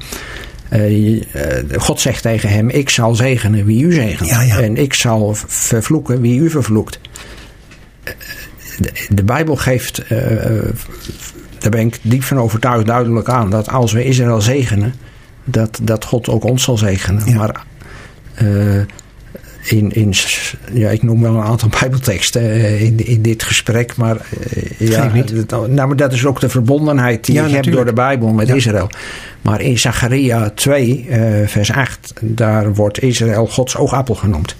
God 1.77 2.01
zegt 2.01 2.21
tegen 2.21 2.49
hem: 2.49 2.69
Ik 2.69 2.89
zal 2.89 3.15
zegenen 3.15 3.65
wie 3.65 3.83
u 3.83 3.93
zegent. 3.93 4.29
Ja, 4.29 4.41
ja. 4.41 4.59
En 4.59 4.77
ik 4.77 4.93
zal 4.93 5.35
vervloeken 5.47 6.21
wie 6.21 6.39
u 6.39 6.49
vervloekt. 6.49 6.99
De, 8.77 8.91
de 9.09 9.23
Bijbel 9.23 9.55
geeft 9.55 10.01
daar 11.63 11.71
ben 11.71 11.87
ik 11.87 11.99
diep 12.01 12.23
van 12.23 12.37
overtuigd 12.37 12.85
duidelijk 12.85 13.29
aan. 13.29 13.49
Dat 13.49 13.69
als 13.69 13.91
we 13.91 14.03
Israël 14.03 14.41
zegenen, 14.41 14.93
dat, 15.43 15.79
dat 15.81 16.05
God 16.05 16.29
ook 16.29 16.43
ons 16.43 16.63
zal 16.63 16.77
zegenen. 16.77 17.35
Maar 17.35 17.65
uh, 18.41 18.81
in, 19.63 19.91
in, 19.91 20.13
ja, 20.71 20.89
ik 20.89 21.03
noem 21.03 21.21
wel 21.21 21.35
een 21.35 21.43
aantal 21.43 21.69
bijbelteksten 21.79 22.43
uh, 22.43 22.81
in, 22.81 23.05
in 23.05 23.21
dit 23.21 23.43
gesprek. 23.43 23.95
Maar, 23.95 24.17
uh, 24.79 24.89
ja, 24.89 25.11
dat, 25.45 25.67
nou, 25.67 25.87
maar 25.87 25.95
dat 25.95 26.13
is 26.13 26.25
ook 26.25 26.39
de 26.39 26.49
verbondenheid 26.49 27.25
die 27.25 27.35
ja, 27.35 27.45
je 27.45 27.53
hebt 27.53 27.71
door 27.71 27.85
de 27.85 27.93
Bijbel 27.93 28.27
met 28.27 28.49
Israël. 28.49 28.89
Maar 29.41 29.61
in 29.61 29.79
Zacharia 29.79 30.49
2, 30.49 31.07
vers 31.45 31.71
8, 31.71 32.13
daar 32.21 32.73
wordt 32.73 33.01
Israël 33.01 33.47
Gods 33.47 33.77
oogappel 33.77 34.15
genoemd. 34.15 34.55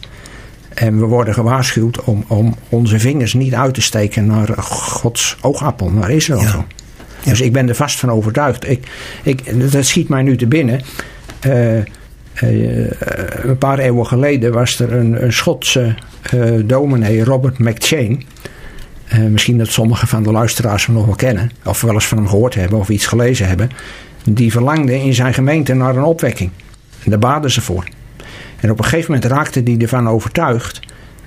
En 0.70 1.00
we 1.00 1.06
worden 1.06 1.34
gewaarschuwd 1.34 2.04
om, 2.04 2.26
om 2.28 2.56
onze 2.70 3.00
vingers 3.00 3.34
niet 3.34 3.54
uit 3.54 3.74
te 3.74 3.82
steken 3.82 4.26
naar 4.26 4.50
Gods 4.58 5.38
oogappel, 5.42 5.90
naar 5.90 6.10
Israël. 6.10 6.42
Ja. 6.42 6.66
Dus 7.24 7.42
ik 7.42 7.54
ben 7.54 7.70
er 7.70 7.76
vast 7.76 8.00
van 8.00 8.10
overtuigd. 8.10 8.70
Ik, 8.70 8.88
ik, 9.24 9.72
dat 9.72 9.86
schiet 9.86 10.10
mij 10.10 10.22
nu 10.22 10.38
te 10.38 10.48
binnen. 10.48 10.82
Uh, 11.46 11.78
uh, 11.78 12.92
een 13.44 13.58
paar 13.58 13.80
eeuwen 13.80 14.08
geleden 14.08 14.54
was 14.54 14.80
er 14.80 14.94
een, 14.94 15.24
een 15.24 15.34
Schotse 15.34 15.96
uh, 16.34 16.62
dominee, 16.66 17.24
Robert 17.24 17.60
McChain. 17.60 18.24
misschien 19.30 19.58
dat 19.58 19.68
sommigen 19.68 20.08
van 20.08 20.24
de 20.24 20.32
luisteraars 20.32 20.86
hem 20.86 20.96
nog 20.96 21.06
wel 21.06 21.16
kennen. 21.16 21.52
Of 21.66 21.82
wel 21.82 21.94
eens 21.94 22.08
van 22.08 22.18
hem 22.18 22.28
gehoord 22.28 22.56
hebben 22.56 22.80
of 22.80 22.90
iets 22.90 23.06
gelezen 23.06 23.48
hebben. 23.48 23.70
Die 24.24 24.52
verlangde 24.52 25.02
in 25.02 25.14
zijn 25.14 25.34
gemeente 25.34 25.74
naar 25.74 25.96
een 25.96 26.04
opwekking. 26.04 26.50
En 27.04 27.10
daar 27.10 27.20
baden 27.20 27.52
ze 27.52 27.62
voor. 27.62 27.84
En 28.60 28.72
op 28.72 28.78
een 28.78 28.84
gegeven 28.84 29.14
moment 29.14 29.32
raakte 29.32 29.62
hij 29.64 29.78
ervan 29.78 30.10
overtuigd 30.10 30.80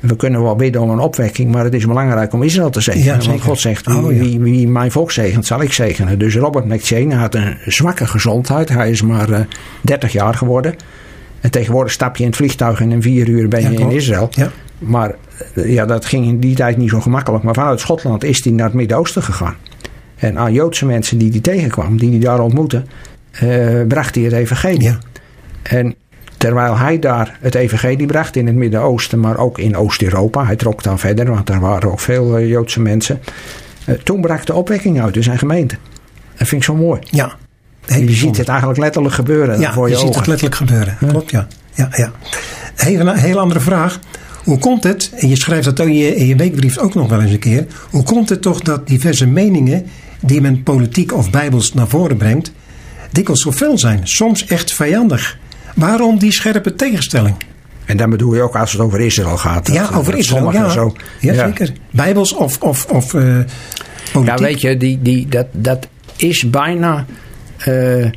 we 0.06 0.16
kunnen 0.16 0.42
wel 0.42 0.56
bidden 0.56 0.82
om 0.82 0.90
een 0.90 0.98
opwekking, 0.98 1.52
maar 1.52 1.64
het 1.64 1.75
is 1.75 1.86
belangrijk 1.86 2.32
om 2.32 2.42
Israël 2.42 2.70
te 2.70 2.80
zegenen. 2.80 3.26
want 3.26 3.42
God 3.42 3.58
zegt, 3.58 3.86
wie, 3.86 3.96
oh, 3.96 4.06
wie, 4.06 4.40
wie, 4.40 4.68
mijn 4.68 4.90
volk 4.90 5.10
zegent, 5.10 5.46
zal 5.46 5.62
ik 5.62 5.72
zegenen. 5.72 6.18
Dus 6.18 6.36
Robert 6.36 6.64
McChain 6.64 7.12
had 7.12 7.34
een 7.34 7.56
zwakke 7.66 8.06
gezondheid. 8.06 8.68
Hij 8.68 8.90
is 8.90 9.02
maar 9.02 9.28
uh, 9.30 9.38
eh, 9.38 9.46
30 9.80 10.12
jaar 10.12 10.34
geworden. 10.34 10.75
En 11.40 11.50
tegenwoordig 11.50 11.92
stap 11.92 12.16
je 12.16 12.22
in 12.22 12.28
het 12.28 12.38
vliegtuig 12.38 12.80
en 12.80 12.92
in 12.92 13.02
vier 13.02 13.28
uur 13.28 13.48
ben 13.48 13.72
je 13.72 13.78
in 13.78 13.90
Israël. 13.90 14.30
Maar 14.78 15.14
eh, 15.54 15.72
ja, 15.72 15.86
dat 15.86 16.04
ging 16.04 16.26
in 16.26 16.40
die 16.40 16.54
tijd 16.54 16.76
niet 16.76 16.90
zo 16.90 17.00
gemakkelijk. 17.00 17.44
Maar 17.44 17.54
vanuit 17.54 17.80
Schotland 17.80 18.25
is 18.25 18.44
hij 18.44 18.52
naar 18.52 18.66
het 18.66 18.75
Midden-Oosten 18.75 19.22
gegaan. 19.22 19.56
En 20.16 20.38
aan 20.38 20.52
Joodse 20.52 20.86
mensen 20.86 21.18
die 21.18 21.30
hij 21.30 21.40
tegenkwam, 21.40 21.98
die 21.98 22.10
hij 22.10 22.18
daar 22.18 22.40
ontmoette, 22.40 22.82
uh, 23.42 23.86
bracht 23.88 24.14
hij 24.14 24.25
het 24.25 24.32
evangelie. 24.32 24.96
En 25.62 25.94
Terwijl 26.37 26.76
hij 26.78 26.99
daar 26.99 27.38
het 27.40 27.55
evangelie 27.55 28.07
bracht 28.07 28.37
in 28.37 28.47
het 28.47 28.57
Midden-Oosten, 28.57 29.21
maar 29.21 29.38
ook 29.38 29.59
in 29.59 29.76
Oost-Europa. 29.76 30.45
Hij 30.45 30.57
trok 30.57 30.83
dan 30.83 30.99
verder, 30.99 31.26
want 31.31 31.47
daar 31.47 31.61
waren 31.61 31.90
ook 31.90 32.00
veel 32.00 32.37
eh, 32.37 32.49
Joodse 32.49 32.81
mensen. 32.81 33.21
Uh, 33.87 33.95
toen 33.95 34.21
brak 34.21 34.47
de 34.47 34.55
opwekking 34.55 35.02
uit 35.02 35.16
in 35.16 35.23
zijn 35.23 35.38
gemeente. 35.38 35.76
Dat 36.37 36.49
vind 36.49 36.61
ik 36.61 36.66
zo 36.66 36.75
mooi. 36.75 37.00
Ja. 37.11 37.37
je 37.87 38.11
ziet 38.12 38.37
het 38.37 38.49
eigenlijk 38.49 38.78
letterlijk 38.78 39.14
gebeuren 39.14 39.61
ja, 39.61 39.73
voor 39.73 39.88
je, 39.88 39.95
je 39.95 40.00
ziet 40.00 40.14
het 40.14 40.26
letterlijk 40.26 40.57
gebeuren. 40.57 40.97
Klopt, 41.09 41.31
ja. 41.31 41.47
ja, 41.75 41.88
ja. 41.93 42.12
Even 42.76 43.07
een 43.07 43.16
hele 43.16 43.38
andere 43.38 43.61
vraag. 43.61 43.99
Hoe 44.45 44.59
komt 44.59 44.85
het, 44.85 45.11
en 45.14 45.28
je 45.28 45.37
schrijft 45.37 45.64
dat 45.64 45.78
in 45.78 45.95
je, 45.95 46.16
in 46.16 46.26
je 46.26 46.37
weekbrief 46.37 46.78
ook 46.78 46.95
nog 46.95 47.09
wel 47.09 47.21
eens 47.21 47.31
een 47.31 47.38
keer. 47.38 47.66
Hoe 47.90 48.02
komt 48.02 48.28
het 48.28 48.43
toch 48.43 48.61
dat 48.61 48.87
diverse 48.87 49.26
meningen 49.26 49.87
die 50.21 50.40
men 50.40 50.62
politiek 50.62 51.12
of 51.12 51.31
bijbels 51.31 51.75
naar 51.75 51.88
voren 51.88 52.16
brengt, 52.16 52.52
dikwijls 53.12 53.43
zo 53.43 53.52
fel 53.52 53.78
zijn, 53.78 54.00
soms 54.09 54.47
echt 54.47 54.73
vijandig? 54.73 55.38
Waarom 55.76 56.18
die 56.18 56.33
scherpe 56.33 56.75
tegenstelling? 56.75 57.37
En 57.85 57.97
dan 57.97 58.11
bedoel 58.11 58.35
je 58.35 58.42
ook 58.42 58.56
als 58.56 58.73
het 58.73 58.80
over 58.80 59.00
Israël 59.00 59.37
gaat. 59.37 59.73
ja, 59.73 59.88
over 59.95 60.16
Israël. 60.16 60.52
Ja. 60.52 60.68
Zo, 60.68 60.97
ja, 61.21 61.35
zeker. 61.35 61.73
Bijbels 61.90 62.33
of, 62.33 62.61
of, 62.61 62.87
of 62.87 63.12
uh, 63.12 63.38
Ja, 64.25 64.35
weet 64.37 64.61
je, 64.61 64.76
die, 64.76 65.02
die, 65.02 65.28
dat, 65.28 65.47
dat 65.52 65.88
is 66.16 66.50
bijna. 66.50 67.06
Uh, 67.68 68.04
uh, 68.04 68.11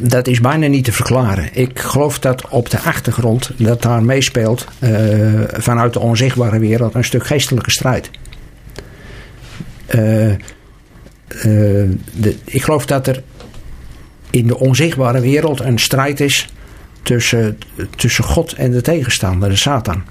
dat 0.00 0.26
is 0.26 0.40
bijna 0.40 0.66
niet 0.66 0.84
te 0.84 0.92
verklaren. 0.92 1.48
Ik 1.52 1.78
geloof 1.78 2.18
dat 2.18 2.48
op 2.48 2.70
de 2.70 2.80
achtergrond 2.80 3.50
dat 3.56 3.82
daar 3.82 4.02
meespeelt 4.02 4.66
vanuit 5.52 5.92
de 5.92 6.00
onzichtbare 6.00 6.58
wereld 6.58 6.94
een 6.94 7.04
stuk 7.04 7.26
geestelijke 7.26 7.70
strijd. 7.70 8.10
De, 9.86 10.36
ik 12.44 12.62
geloof 12.62 12.86
dat 12.86 13.06
er 13.06 13.22
in 14.34 14.46
de 14.46 14.58
onzichtbare 14.58 15.20
wereld 15.20 15.60
een 15.60 15.78
strijd 15.78 16.20
is 16.20 16.48
tussen, 17.02 17.58
tussen 17.96 18.24
God 18.24 18.52
en 18.52 18.70
de 18.70 18.80
tegenstander, 18.80 19.48
de 19.48 19.56
Satan. 19.56 20.02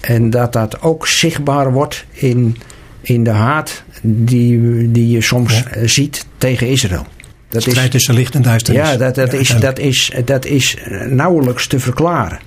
En 0.00 0.30
dat 0.30 0.52
dat 0.52 0.82
ook 0.82 1.06
zichtbaar 1.06 1.72
wordt 1.72 2.04
in, 2.10 2.56
in 3.00 3.24
de 3.24 3.30
haat 3.30 3.82
die, 4.02 4.90
die 4.90 5.10
je 5.10 5.20
soms 5.20 5.62
ziet 5.84 6.26
tegen 6.38 6.68
Israël. 6.68 7.06
Dat 7.48 7.62
strijd 7.62 7.86
is, 7.86 7.90
tussen 7.90 8.14
licht 8.14 8.34
en 8.34 8.42
duisternis. 8.42 8.88
Ja, 8.88 8.96
dat, 8.96 9.14
dat, 9.14 9.32
is, 9.32 9.56
dat, 9.60 9.78
is, 9.78 10.12
dat 10.24 10.44
is 10.44 10.76
nauwelijks 11.06 11.66
te 11.66 11.80
verklaren. 11.80 12.38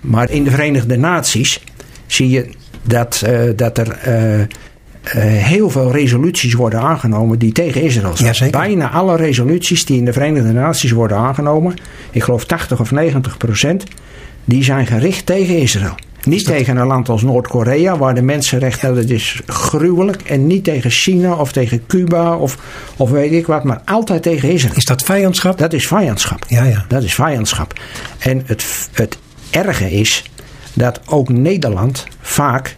Maar 0.00 0.30
in 0.30 0.44
de 0.44 0.50
Verenigde 0.50 0.96
Naties 0.96 1.60
zie 2.06 2.30
je 2.30 2.48
dat, 2.82 3.22
uh, 3.26 3.40
dat 3.56 3.78
er 3.78 3.98
uh, 4.08 4.46
uh, 5.06 5.22
heel 5.22 5.70
veel 5.70 5.92
resoluties 5.92 6.54
worden 6.54 6.80
aangenomen 6.80 7.38
die 7.38 7.52
tegen 7.52 7.82
Israël 7.82 8.16
zijn. 8.16 8.50
Bijna 8.50 8.90
alle 8.90 9.16
resoluties 9.16 9.84
die 9.84 9.98
in 9.98 10.04
de 10.04 10.12
Verenigde 10.12 10.52
Naties 10.52 10.90
worden 10.90 11.16
aangenomen, 11.16 11.74
ik 12.10 12.22
geloof 12.22 12.44
80 12.44 12.80
of 12.80 12.90
90 12.90 13.36
procent, 13.36 13.84
die 14.44 14.64
zijn 14.64 14.86
gericht 14.86 15.26
tegen 15.26 15.58
Israël. 15.58 15.94
Niet 16.26 16.44
tegen 16.44 16.76
een 16.76 16.86
land 16.86 17.08
als 17.08 17.22
Noord-Korea, 17.22 17.98
waar 17.98 18.14
de 18.14 18.22
mensenrechten, 18.22 18.94
dat 18.94 19.08
is 19.08 19.40
gruwelijk. 19.46 20.22
En 20.22 20.46
niet 20.46 20.64
tegen 20.64 20.90
China 20.90 21.34
of 21.34 21.52
tegen 21.52 21.86
Cuba 21.86 22.36
of, 22.36 22.58
of 22.96 23.10
weet 23.10 23.32
ik 23.32 23.46
wat, 23.46 23.64
maar 23.64 23.80
altijd 23.84 24.22
tegen 24.22 24.50
Israël. 24.50 24.74
Is 24.74 24.84
dat 24.84 25.02
vijandschap? 25.02 25.58
Dat 25.58 25.72
is 25.72 25.86
vijandschap. 25.86 26.44
Ja, 26.48 26.64
ja. 26.64 26.84
Dat 26.88 27.02
is 27.02 27.14
vijandschap. 27.14 27.80
En 28.18 28.42
het, 28.46 28.88
het 28.92 29.18
erge 29.50 29.90
is 29.90 30.30
dat 30.72 31.00
ook 31.06 31.28
Nederland 31.28 32.06
vaak 32.20 32.76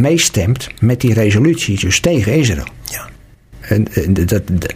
meestemt 0.00 0.68
met 0.80 1.00
die 1.00 1.14
resoluties 1.14 1.80
dus 1.80 2.00
tegen 2.00 2.32
Israël. 2.32 2.66
Ja. 2.84 3.08
En, 3.60 3.86
en 3.94 4.14
dat, 4.14 4.28
dat- 4.28 4.72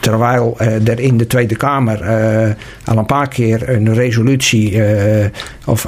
terwijl 0.00 0.54
eh, 0.58 0.88
er 0.88 1.00
in 1.00 1.16
de 1.16 1.26
Tweede 1.26 1.56
Kamer 1.56 2.00
eh, 2.00 2.50
al 2.84 2.98
een 2.98 3.06
paar 3.06 3.28
keer 3.28 3.68
een 3.68 3.94
resolutie 3.94 4.82
eh, 4.82 5.26
of 5.66 5.86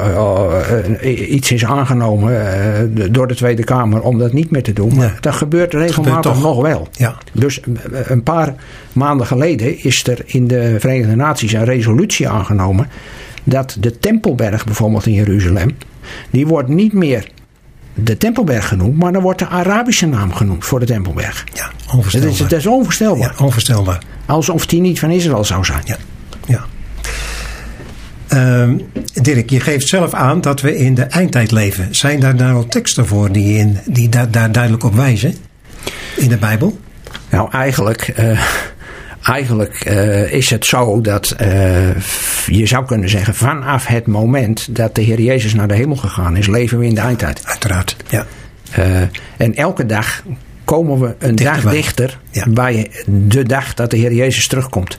iets 1.02 1.52
is 1.52 1.64
aangenomen 1.64 3.12
door 3.12 3.26
de 3.28 3.34
Tweede 3.34 3.64
Kamer 3.64 4.00
om 4.02 4.18
dat 4.18 4.32
niet 4.32 4.50
meer 4.50 4.62
te 4.62 4.72
doen. 4.72 4.94
Maar 4.94 5.18
dat 5.20 5.34
gebeurt 5.34 5.72
regelmatig 5.74 6.40
nog 6.40 6.62
wel. 6.62 6.88
Ja. 6.92 7.16
Dus 7.32 7.60
een 7.90 8.22
paar 8.22 8.54
maanden 8.92 9.26
geleden 9.26 9.82
is 9.84 10.06
er 10.06 10.18
in 10.26 10.46
de 10.46 10.76
Verenigde 10.78 11.16
Naties 11.16 11.52
een 11.52 11.64
resolutie 11.64 12.28
aangenomen 12.28 12.88
dat 13.44 13.76
de 13.80 13.98
Tempelberg 13.98 14.64
bijvoorbeeld 14.64 15.06
in 15.06 15.12
Jeruzalem, 15.12 15.76
die 16.30 16.46
wordt 16.46 16.68
niet 16.68 16.92
meer 16.92 17.28
de 18.04 18.16
Tempelberg 18.16 18.68
genoemd, 18.68 18.98
maar 18.98 19.12
dan 19.12 19.22
wordt 19.22 19.38
de 19.38 19.48
Arabische 19.48 20.06
naam 20.06 20.32
genoemd 20.32 20.64
voor 20.64 20.80
de 20.80 20.86
Tempelberg. 20.86 21.44
Ja, 21.52 21.70
Dat 21.86 21.94
onvoorstelbaar. 21.94 22.30
is, 22.30 22.38
dat 22.38 22.52
is 22.52 22.66
onvoorstelbaar. 22.66 23.34
Ja, 23.38 23.44
onvoorstelbaar. 23.44 24.02
Alsof 24.26 24.66
die 24.66 24.80
niet 24.80 24.98
van 24.98 25.10
Israël 25.10 25.44
zou 25.44 25.64
zijn. 25.64 25.82
Ja. 25.84 25.96
ja. 26.46 26.64
Ehm, 28.28 28.78
Dirk, 29.22 29.50
je 29.50 29.60
geeft 29.60 29.88
zelf 29.88 30.14
aan 30.14 30.40
dat 30.40 30.60
we 30.60 30.76
in 30.76 30.94
de 30.94 31.02
eindtijd 31.02 31.50
leven. 31.50 31.94
Zijn 31.94 32.20
daar 32.20 32.34
nou 32.34 32.68
teksten 32.68 33.06
voor 33.06 33.32
die, 33.32 33.58
in, 33.58 33.78
die 33.86 34.08
daar, 34.08 34.30
daar 34.30 34.52
duidelijk 34.52 34.84
op 34.84 34.94
wijzen? 34.94 35.34
In 36.16 36.28
de 36.28 36.36
Bijbel? 36.36 36.78
Nou, 37.30 37.50
eigenlijk, 37.50 38.08
eh, 38.08 38.40
eigenlijk 39.26 39.74
eh, 39.74 40.32
is 40.32 40.50
het 40.50 40.64
zo 40.66 41.00
dat 41.00 41.30
eh, 41.30 41.96
je 42.46 42.66
zou 42.66 42.86
kunnen 42.86 43.08
zeggen, 43.08 43.34
vanaf 43.34 43.86
het 43.86 44.06
moment 44.06 44.76
dat 44.76 44.94
de 44.94 45.02
Heer 45.02 45.20
Jezus 45.20 45.54
naar 45.54 45.68
de 45.68 45.74
hemel 45.74 45.96
gegaan 45.96 46.36
is, 46.36 46.46
leven 46.46 46.78
we 46.78 46.86
in 46.86 46.94
de 46.94 47.00
eindtijd. 47.00 47.40
Uiteraard. 47.44 47.96
Ja. 48.08 48.26
Eh, 48.70 49.00
en 49.36 49.54
elke 49.54 49.86
dag 49.86 50.22
komen 50.64 51.00
we 51.00 51.14
een 51.18 51.34
dag 51.34 51.54
Dichterbij. 51.54 51.72
dichter 51.72 52.18
Ja. 52.30 52.46
bij 52.48 52.90
de 53.06 53.42
dag 53.42 53.74
dat 53.74 53.90
de 53.90 53.96
Heer 53.96 54.12
Jezus 54.12 54.48
terugkomt. 54.48 54.98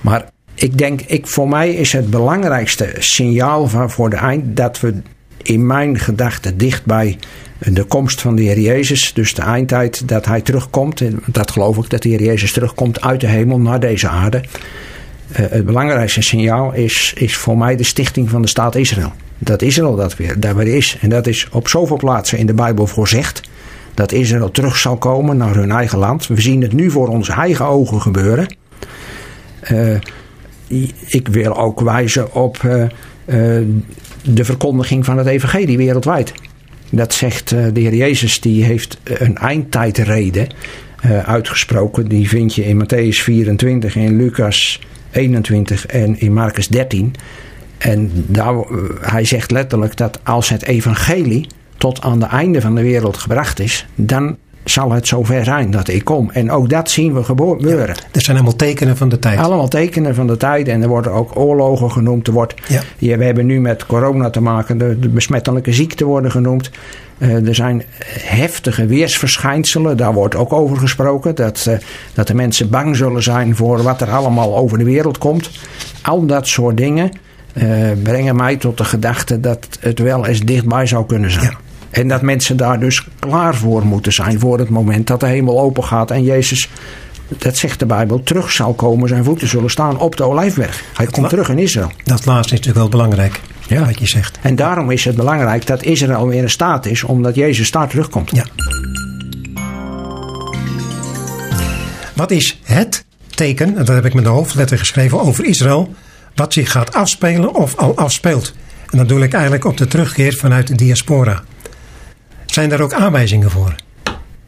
Maar 0.00 0.24
ik 0.54 0.78
denk, 0.78 1.00
ik, 1.00 1.26
voor 1.26 1.48
mij 1.48 1.70
is 1.70 1.92
het 1.92 2.10
belangrijkste 2.10 2.94
signaal 2.98 3.68
van, 3.68 3.90
voor 3.90 4.10
de 4.10 4.16
eind 4.16 4.56
dat 4.56 4.80
we 4.80 4.94
in 5.46 5.66
mijn 5.66 5.98
gedachten 5.98 6.56
dicht 6.56 6.84
bij 6.84 7.18
de 7.58 7.84
komst 7.84 8.20
van 8.20 8.36
de 8.36 8.42
Heer 8.42 8.60
Jezus, 8.60 9.12
dus 9.14 9.34
de 9.34 9.42
eindtijd 9.42 10.08
dat 10.08 10.26
Hij 10.26 10.40
terugkomt. 10.40 11.00
En 11.00 11.22
Dat 11.26 11.50
geloof 11.50 11.76
ik, 11.76 11.90
dat 11.90 12.02
de 12.02 12.08
Heer 12.08 12.22
Jezus 12.22 12.52
terugkomt 12.52 13.00
uit 13.00 13.20
de 13.20 13.26
hemel 13.26 13.58
naar 13.58 13.80
deze 13.80 14.08
aarde. 14.08 14.42
Eh, 15.32 15.44
het 15.50 15.66
belangrijkste 15.66 16.22
signaal 16.22 16.72
is, 16.72 17.12
is 17.16 17.36
voor 17.36 17.58
mij 17.58 17.76
de 17.76 17.82
stichting 17.82 18.30
van 18.30 18.42
de 18.42 18.48
staat 18.48 18.74
Israël. 18.74 19.12
Dat 19.38 19.62
Israël 19.62 19.96
dat 19.96 20.16
weer, 20.16 20.40
daar 20.40 20.56
weer 20.56 20.76
is. 20.76 20.98
En 21.00 21.08
dat 21.08 21.26
is 21.26 21.48
op 21.52 21.68
zoveel 21.68 21.96
plaatsen 21.96 22.38
in 22.38 22.46
de 22.46 22.54
Bijbel 22.54 22.86
voorzegd. 22.86 23.40
Dat 23.94 24.12
Israël 24.12 24.50
terug 24.50 24.76
zal 24.76 24.96
komen 24.96 25.36
naar 25.36 25.54
hun 25.54 25.70
eigen 25.70 25.98
land. 25.98 26.26
We 26.26 26.40
zien 26.40 26.62
het 26.62 26.72
nu 26.72 26.90
voor 26.90 27.08
onze 27.08 27.32
eigen 27.32 27.64
ogen 27.64 28.00
gebeuren. 28.00 28.54
Eh, 29.60 29.96
ik 31.06 31.28
wil 31.28 31.56
ook 31.56 31.80
wijzen 31.80 32.34
op 32.34 32.64
eh, 33.26 33.58
de 34.28 34.44
verkondiging 34.44 35.04
van 35.04 35.18
het 35.18 35.26
evangelie 35.26 35.76
wereldwijd. 35.76 36.32
Dat 36.90 37.14
zegt 37.14 37.52
eh, 37.52 37.64
de 37.72 37.80
Heer 37.80 37.94
Jezus, 37.94 38.40
die 38.40 38.64
heeft 38.64 38.98
een 39.04 39.36
eindtijdreden 39.36 40.48
eh, 41.00 41.18
uitgesproken. 41.18 42.08
Die 42.08 42.28
vind 42.28 42.54
je 42.54 42.64
in 42.64 42.84
Matthäus 42.84 43.22
24, 43.22 43.96
in 43.96 44.16
Lucas 44.16 44.80
21 45.10 45.86
en 45.86 46.20
in 46.20 46.32
Marcus 46.32 46.68
13. 46.68 47.14
En 47.78 48.10
daar, 48.26 48.54
eh, 48.54 48.64
hij 49.00 49.24
zegt 49.24 49.50
letterlijk 49.50 49.96
dat 49.96 50.20
als 50.22 50.48
het 50.48 50.62
evangelie 50.62 51.46
tot 51.76 52.00
aan 52.00 52.18
de 52.18 52.26
einde 52.26 52.60
van 52.60 52.74
de 52.74 52.82
wereld 52.82 53.16
gebracht 53.16 53.60
is, 53.60 53.86
dan 53.94 54.36
zal 54.70 54.92
het 54.92 55.06
zover 55.06 55.44
zijn 55.44 55.70
dat 55.70 55.88
ik 55.88 56.04
kom. 56.04 56.30
En 56.30 56.50
ook 56.50 56.68
dat 56.68 56.90
zien 56.90 57.14
we 57.14 57.24
gebeuren. 57.24 57.96
Er 58.12 58.20
zijn 58.20 58.36
allemaal 58.36 58.56
tekenen 58.56 58.96
van 58.96 59.08
de 59.08 59.18
tijd. 59.18 59.38
Allemaal 59.38 59.68
tekenen 59.68 60.14
van 60.14 60.26
de 60.26 60.36
tijd. 60.36 60.68
En 60.68 60.82
er 60.82 60.88
worden 60.88 61.12
ook 61.12 61.38
oorlogen 61.38 61.90
genoemd. 61.90 62.26
Er 62.26 62.32
wordt, 62.32 62.54
Ja. 62.98 63.16
we 63.16 63.24
hebben 63.24 63.46
nu 63.46 63.60
met 63.60 63.86
corona 63.86 64.30
te 64.30 64.40
maken. 64.40 64.78
De, 64.78 64.98
de 64.98 65.08
besmettelijke 65.08 65.72
ziekten 65.72 66.06
worden 66.06 66.30
genoemd. 66.30 66.70
Eh, 67.18 67.48
er 67.48 67.54
zijn 67.54 67.82
heftige 68.10 68.86
weersverschijnselen. 68.86 69.96
Daar 69.96 70.12
wordt 70.12 70.34
ook 70.34 70.52
over 70.52 70.76
gesproken. 70.76 71.34
Dat, 71.34 71.66
eh, 71.68 71.76
dat 72.14 72.26
de 72.26 72.34
mensen 72.34 72.70
bang 72.70 72.96
zullen 72.96 73.22
zijn 73.22 73.56
voor 73.56 73.82
wat 73.82 74.00
er 74.00 74.10
allemaal 74.10 74.56
over 74.56 74.78
de 74.78 74.84
wereld 74.84 75.18
komt. 75.18 75.50
Al 76.02 76.26
dat 76.26 76.46
soort 76.48 76.76
dingen 76.76 77.10
eh, 77.52 77.66
brengen 78.02 78.36
mij 78.36 78.56
tot 78.56 78.76
de 78.78 78.84
gedachte 78.84 79.40
dat 79.40 79.66
het 79.80 79.98
wel 79.98 80.26
eens 80.26 80.40
dichtbij 80.40 80.86
zou 80.86 81.06
kunnen 81.06 81.30
zijn. 81.30 81.44
Ja. 81.44 81.56
En 81.90 82.08
dat 82.08 82.22
mensen 82.22 82.56
daar 82.56 82.80
dus 82.80 83.06
klaar 83.18 83.54
voor 83.54 83.86
moeten 83.86 84.12
zijn 84.12 84.40
voor 84.40 84.58
het 84.58 84.68
moment 84.68 85.06
dat 85.06 85.20
de 85.20 85.26
hemel 85.26 85.60
open 85.60 85.84
gaat 85.84 86.10
en 86.10 86.22
Jezus, 86.22 86.68
dat 87.28 87.56
zegt 87.56 87.78
de 87.78 87.86
Bijbel, 87.86 88.22
terug 88.22 88.52
zal 88.52 88.74
komen. 88.74 89.08
Zijn 89.08 89.24
voeten 89.24 89.48
zullen 89.48 89.70
staan 89.70 89.98
op 89.98 90.16
de 90.16 90.24
olijfberg. 90.24 90.82
Hij 90.94 91.06
komt 91.06 91.28
terug 91.28 91.48
in 91.48 91.58
Israël. 91.58 91.90
Dat 92.04 92.26
laatste 92.26 92.54
is 92.54 92.60
natuurlijk 92.60 92.78
wel 92.78 92.88
belangrijk. 92.88 93.40
Ja. 93.68 93.84
Wat 93.84 93.98
je 93.98 94.06
zegt. 94.06 94.38
En 94.42 94.56
daarom 94.56 94.90
is 94.90 95.04
het 95.04 95.16
belangrijk 95.16 95.66
dat 95.66 95.82
Israël 95.82 96.26
weer 96.26 96.42
in 96.42 96.50
staat 96.50 96.86
is, 96.86 97.02
omdat 97.02 97.34
Jezus 97.34 97.70
daar 97.70 97.88
terugkomt. 97.88 98.30
Ja. 98.30 98.44
Wat 102.14 102.30
is 102.30 102.60
het 102.62 103.04
teken, 103.34 103.76
en 103.76 103.84
dat 103.84 103.94
heb 103.94 104.04
ik 104.04 104.14
met 104.14 104.24
de 104.24 104.30
hoofdletter 104.30 104.78
geschreven, 104.78 105.20
over 105.20 105.44
Israël, 105.44 105.94
wat 106.34 106.52
zich 106.52 106.70
gaat 106.70 106.94
afspelen 106.94 107.54
of 107.54 107.76
al 107.76 107.96
afspeelt? 107.96 108.54
En 108.90 108.98
dan 108.98 109.06
doe 109.06 109.22
ik 109.22 109.32
eigenlijk 109.32 109.64
op 109.64 109.76
de 109.76 109.86
terugkeer 109.86 110.34
vanuit 110.34 110.66
de 110.66 110.74
diaspora. 110.74 111.42
Zijn 112.56 112.68
daar 112.68 112.80
ook 112.80 112.92
aanwijzingen 112.92 113.50
voor? 113.50 113.74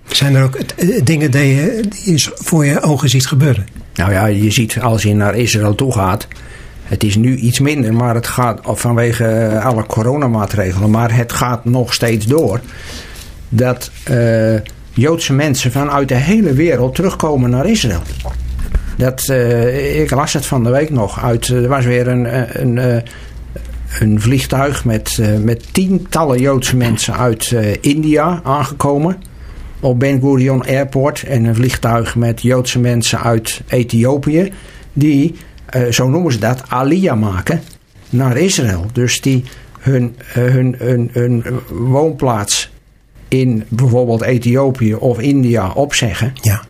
Zijn 0.06 0.34
er 0.34 0.44
ook 0.44 0.54
eh, 0.54 1.00
dingen 1.04 1.30
die 1.30 1.54
je, 1.54 2.32
voor 2.34 2.64
je 2.64 2.82
ogen 2.82 3.08
ziet 3.08 3.26
gebeuren? 3.26 3.66
Nou 3.94 4.12
ja, 4.12 4.26
je 4.26 4.50
ziet 4.50 4.80
als 4.80 5.02
je 5.02 5.14
naar 5.14 5.34
Israël 5.34 5.74
toe 5.74 5.92
gaat. 5.92 6.28
Het 6.82 7.04
is 7.04 7.16
nu 7.16 7.36
iets 7.36 7.60
minder, 7.60 7.94
maar 7.94 8.14
het 8.14 8.26
gaat 8.26 8.60
vanwege 8.62 9.24
eh, 9.24 9.66
alle 9.66 9.86
coronamaatregelen. 9.86 10.90
Maar 10.90 11.14
het 11.14 11.32
gaat 11.32 11.64
nog 11.64 11.94
steeds 11.94 12.26
door. 12.26 12.60
Dat 13.48 13.90
eh, 14.04 14.54
Joodse 14.92 15.32
mensen 15.32 15.72
vanuit 15.72 16.08
de 16.08 16.14
hele 16.14 16.52
wereld 16.52 16.94
terugkomen 16.94 17.50
naar 17.50 17.66
Israël. 17.66 18.02
Dat, 18.96 19.28
ik 19.94 20.10
las 20.10 20.32
het 20.32 20.46
van 20.46 20.64
de 20.64 20.70
week 20.70 20.90
nog 20.90 21.24
uit. 21.24 21.48
Er 21.48 21.68
was 21.68 21.84
weer 21.84 22.08
een, 22.08 22.60
een, 22.60 22.78
eh, 22.78 23.02
een 24.00 24.20
vliegtuig 24.20 24.84
met, 24.84 25.18
eh, 25.20 25.38
met 25.38 25.64
tientallen 25.72 26.40
Joodse 26.40 26.76
mensen 26.76 27.16
uit 27.16 27.52
eh, 27.52 27.74
India 27.80 28.40
aangekomen 28.44 29.22
op 29.80 29.98
Ben 29.98 30.20
Gurion 30.20 30.66
Airport 30.66 31.22
en 31.22 31.44
een 31.44 31.54
vliegtuig 31.54 32.16
met 32.16 32.42
Joodse 32.42 32.78
mensen 32.78 33.20
uit 33.22 33.60
Ethiopië 33.68 34.52
die, 34.92 35.34
eh, 35.66 35.82
zo 35.90 36.08
noemen 36.08 36.32
ze 36.32 36.38
dat, 36.38 36.62
aliyah 36.68 37.20
maken 37.20 37.62
naar 38.10 38.36
Israël. 38.36 38.86
Dus 38.92 39.20
die 39.20 39.44
hun, 39.80 40.16
hun, 40.24 40.74
hun, 40.78 41.10
hun 41.12 41.44
woonplaats 41.70 42.70
in 43.28 43.64
bijvoorbeeld 43.68 44.22
Ethiopië 44.22 44.94
of 44.94 45.18
India 45.18 45.70
opzeggen 45.70 46.32
Ja. 46.40 46.62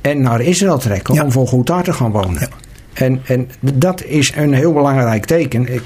en 0.00 0.20
naar 0.22 0.40
Israël 0.40 0.78
trekken 0.78 1.14
Ja. 1.14 1.24
om 1.24 1.32
voor 1.32 1.46
goed 1.48 1.66
daar 1.66 1.82
te 1.84 1.92
gaan 1.92 2.10
wonen. 2.10 2.40
Ja. 2.40 2.48
En, 2.92 3.20
en 3.24 3.50
dat 3.60 4.04
is 4.04 4.32
een 4.36 4.52
heel 4.52 4.72
belangrijk 4.72 5.24
teken. 5.24 5.74
Ik, 5.74 5.82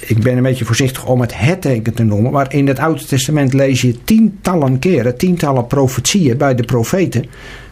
ik 0.00 0.18
ben 0.22 0.36
een 0.36 0.42
beetje 0.42 0.64
voorzichtig 0.64 1.06
om 1.06 1.20
het 1.20 1.38
het 1.38 1.62
teken 1.62 1.94
te 1.94 2.02
noemen. 2.02 2.32
Maar 2.32 2.54
in 2.54 2.68
het 2.68 2.78
Oude 2.78 3.04
Testament 3.04 3.52
lees 3.52 3.80
je 3.80 4.04
tientallen 4.04 4.78
keren, 4.78 5.16
tientallen 5.16 5.66
profetieën 5.66 6.36
bij 6.36 6.54
de 6.54 6.62
profeten. 6.62 7.24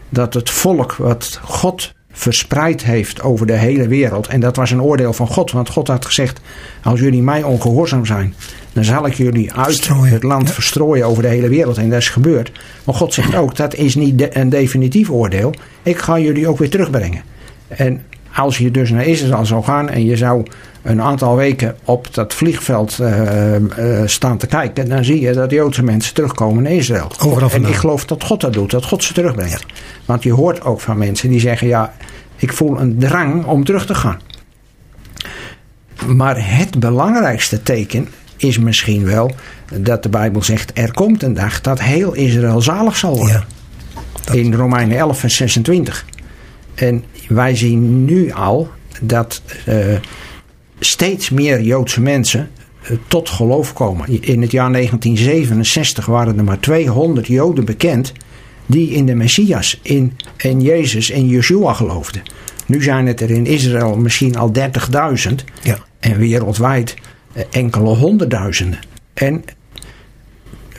Dat 0.09 0.33
het 0.33 0.49
volk 0.49 0.95
wat 0.95 1.39
God 1.43 1.93
verspreid 2.11 2.83
heeft 2.83 3.21
over 3.21 3.45
de 3.47 3.57
hele 3.57 3.87
wereld. 3.87 4.27
En 4.27 4.39
dat 4.39 4.55
was 4.55 4.71
een 4.71 4.81
oordeel 4.81 5.13
van 5.13 5.27
God. 5.27 5.51
Want 5.51 5.69
God 5.69 5.87
had 5.87 6.05
gezegd: 6.05 6.39
Als 6.83 6.99
jullie 6.99 7.21
mij 7.21 7.43
ongehoorzaam 7.43 8.05
zijn. 8.05 8.33
Dan 8.73 8.83
zal 8.83 9.05
ik 9.05 9.13
jullie 9.13 9.53
uit 9.53 9.65
Verstrooien, 9.65 10.13
het 10.13 10.23
land 10.23 10.47
ja. 10.47 10.53
verstrooien 10.53 11.05
over 11.05 11.23
de 11.23 11.29
hele 11.29 11.49
wereld. 11.49 11.77
En 11.77 11.89
dat 11.89 11.99
is 11.99 12.09
gebeurd. 12.09 12.51
Maar 12.83 12.95
God 12.95 13.13
zegt 13.13 13.35
ook: 13.35 13.55
dat 13.55 13.75
is 13.75 13.95
niet 13.95 14.17
de- 14.17 14.37
een 14.37 14.49
definitief 14.49 15.09
oordeel. 15.09 15.53
Ik 15.83 15.97
ga 15.97 16.19
jullie 16.19 16.47
ook 16.47 16.57
weer 16.57 16.69
terugbrengen. 16.69 17.21
En 17.67 18.01
als 18.35 18.57
je 18.57 18.71
dus 18.71 18.89
naar 18.89 19.05
Israël 19.05 19.45
zou 19.45 19.63
gaan 19.63 19.89
en 19.89 20.05
je 20.05 20.17
zou 20.17 20.45
een 20.81 21.01
aantal 21.01 21.35
weken 21.35 21.75
op 21.83 22.13
dat 22.13 22.33
vliegveld 22.33 22.99
eh, 22.99 23.55
eh, 23.55 24.07
staan 24.07 24.37
te 24.37 24.47
kijken, 24.47 24.89
dan 24.89 25.03
zie 25.03 25.19
je 25.19 25.33
dat 25.33 25.51
Joodse 25.51 25.83
mensen 25.83 26.13
terugkomen 26.13 26.63
naar 26.63 26.71
Israël. 26.71 27.11
Overal 27.19 27.49
en 27.51 27.65
ik 27.65 27.75
geloof 27.75 28.05
dat 28.05 28.23
God 28.23 28.41
dat 28.41 28.53
doet, 28.53 28.71
dat 28.71 28.85
God 28.85 29.03
ze 29.03 29.13
terugbrengt. 29.13 29.65
Want 30.05 30.23
je 30.23 30.33
hoort 30.33 30.63
ook 30.63 30.79
van 30.79 30.97
mensen 30.97 31.29
die 31.29 31.39
zeggen: 31.39 31.67
ja, 31.67 31.93
ik 32.35 32.53
voel 32.53 32.79
een 32.79 32.97
drang 32.99 33.45
om 33.45 33.63
terug 33.63 33.85
te 33.85 33.95
gaan. 33.95 34.19
Maar 36.07 36.55
het 36.57 36.79
belangrijkste 36.79 37.63
teken 37.63 38.07
is 38.37 38.59
misschien 38.59 39.05
wel 39.05 39.31
dat 39.75 40.03
de 40.03 40.09
Bijbel 40.09 40.43
zegt: 40.43 40.71
er 40.73 40.93
komt 40.93 41.23
een 41.23 41.33
dag 41.33 41.61
dat 41.61 41.81
heel 41.81 42.13
Israël 42.13 42.61
zalig 42.61 42.97
zal 42.97 43.17
worden. 43.17 43.45
Ja. 44.25 44.33
In 44.33 44.53
Romeinen 44.53 44.97
11, 44.97 45.19
vers 45.19 45.35
26. 45.35 46.05
En 46.75 47.03
wij 47.27 47.55
zien 47.55 48.05
nu 48.05 48.31
al 48.31 48.69
dat 49.01 49.41
eh, 49.65 49.75
steeds 50.79 51.29
meer 51.29 51.61
Joodse 51.61 52.01
mensen 52.01 52.49
eh, 52.81 52.97
tot 53.07 53.29
geloof 53.29 53.73
komen. 53.73 54.23
In 54.23 54.41
het 54.41 54.51
jaar 54.51 54.71
1967 54.71 56.05
waren 56.05 56.37
er 56.37 56.43
maar 56.43 56.59
200 56.59 57.27
Joden 57.27 57.65
bekend 57.65 58.13
die 58.65 58.89
in 58.89 59.05
de 59.05 59.15
Messias, 59.15 59.79
in, 59.81 60.17
in 60.37 60.61
Jezus 60.61 61.09
en 61.09 61.27
Yeshua 61.27 61.73
geloofden. 61.73 62.21
Nu 62.65 62.83
zijn 62.83 63.07
het 63.07 63.21
er 63.21 63.31
in 63.31 63.45
Israël 63.45 63.97
misschien 63.97 64.37
al 64.37 64.51
30.000 64.53 64.63
Ja. 65.63 65.77
en 65.99 66.17
wereldwijd 66.17 66.95
eh, 67.33 67.43
enkele 67.51 67.95
honderdduizenden. 67.95 68.79
En 69.13 69.43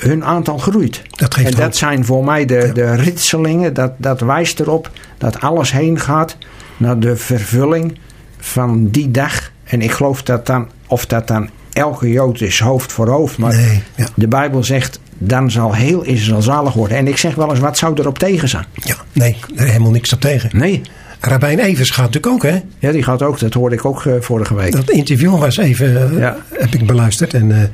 hun 0.02 0.24
aantal 0.24 0.58
groeit. 0.58 1.02
Dat 1.10 1.34
geeft 1.34 1.46
en 1.48 1.54
dat 1.54 1.62
hoop. 1.62 1.74
zijn 1.74 2.04
voor 2.04 2.24
mij 2.24 2.44
de, 2.44 2.70
de 2.74 2.94
ritselingen. 2.94 3.74
Dat, 3.74 3.92
dat 3.96 4.20
wijst 4.20 4.60
erop 4.60 4.90
dat 5.18 5.40
alles 5.40 5.72
heen 5.72 6.00
gaat 6.00 6.36
naar 6.76 6.98
de 6.98 7.16
vervulling 7.16 7.98
van 8.38 8.88
die 8.88 9.10
dag. 9.10 9.50
En 9.64 9.82
ik 9.82 9.90
geloof 9.90 10.22
dat 10.22 10.46
dan, 10.46 10.68
of 10.86 11.06
dat 11.06 11.26
dan 11.28 11.50
elke 11.72 12.10
Jood 12.10 12.40
is 12.40 12.58
hoofd 12.60 12.92
voor 12.92 13.08
hoofd. 13.08 13.38
Maar 13.38 13.54
Nee, 13.54 13.82
ja. 13.94 14.08
de 14.14 14.28
Bijbel 14.28 14.64
zegt, 14.64 15.00
dan 15.18 15.50
zal 15.50 15.74
heel 15.74 16.02
Israël 16.02 16.42
zalig 16.42 16.72
worden. 16.72 16.96
En 16.96 17.06
ik 17.08 17.16
zeg 17.16 17.34
wel 17.34 17.50
eens, 17.50 17.58
wat 17.58 17.78
zou 17.78 17.94
erop 18.00 18.18
tegen 18.18 18.48
zijn? 18.48 18.64
Ja, 18.74 18.96
nee, 19.12 19.36
er 19.56 19.66
helemaal 19.66 19.90
niks 19.90 20.12
op 20.12 20.20
tegen. 20.20 20.50
Nee. 20.52 20.82
Rabijn 21.20 21.58
Evers 21.58 21.90
gaat 21.90 22.04
natuurlijk 22.04 22.32
ook, 22.34 22.42
hè? 22.50 22.60
Ja, 22.78 22.92
die 22.92 23.02
gaat 23.02 23.22
ook, 23.22 23.38
dat 23.38 23.54
hoorde 23.54 23.74
ik 23.74 23.84
ook 23.84 24.06
eh, 24.06 24.12
vorige 24.20 24.54
week. 24.54 24.72
Dat 24.72 24.90
interview 24.90 25.38
was 25.38 25.56
even, 25.56 26.10
eh, 26.12 26.18
Ja. 26.18 26.36
heb 26.52 26.74
ik 26.74 26.86
beluisterd. 26.86 27.34
En 27.34 27.52
eh, 27.60 27.68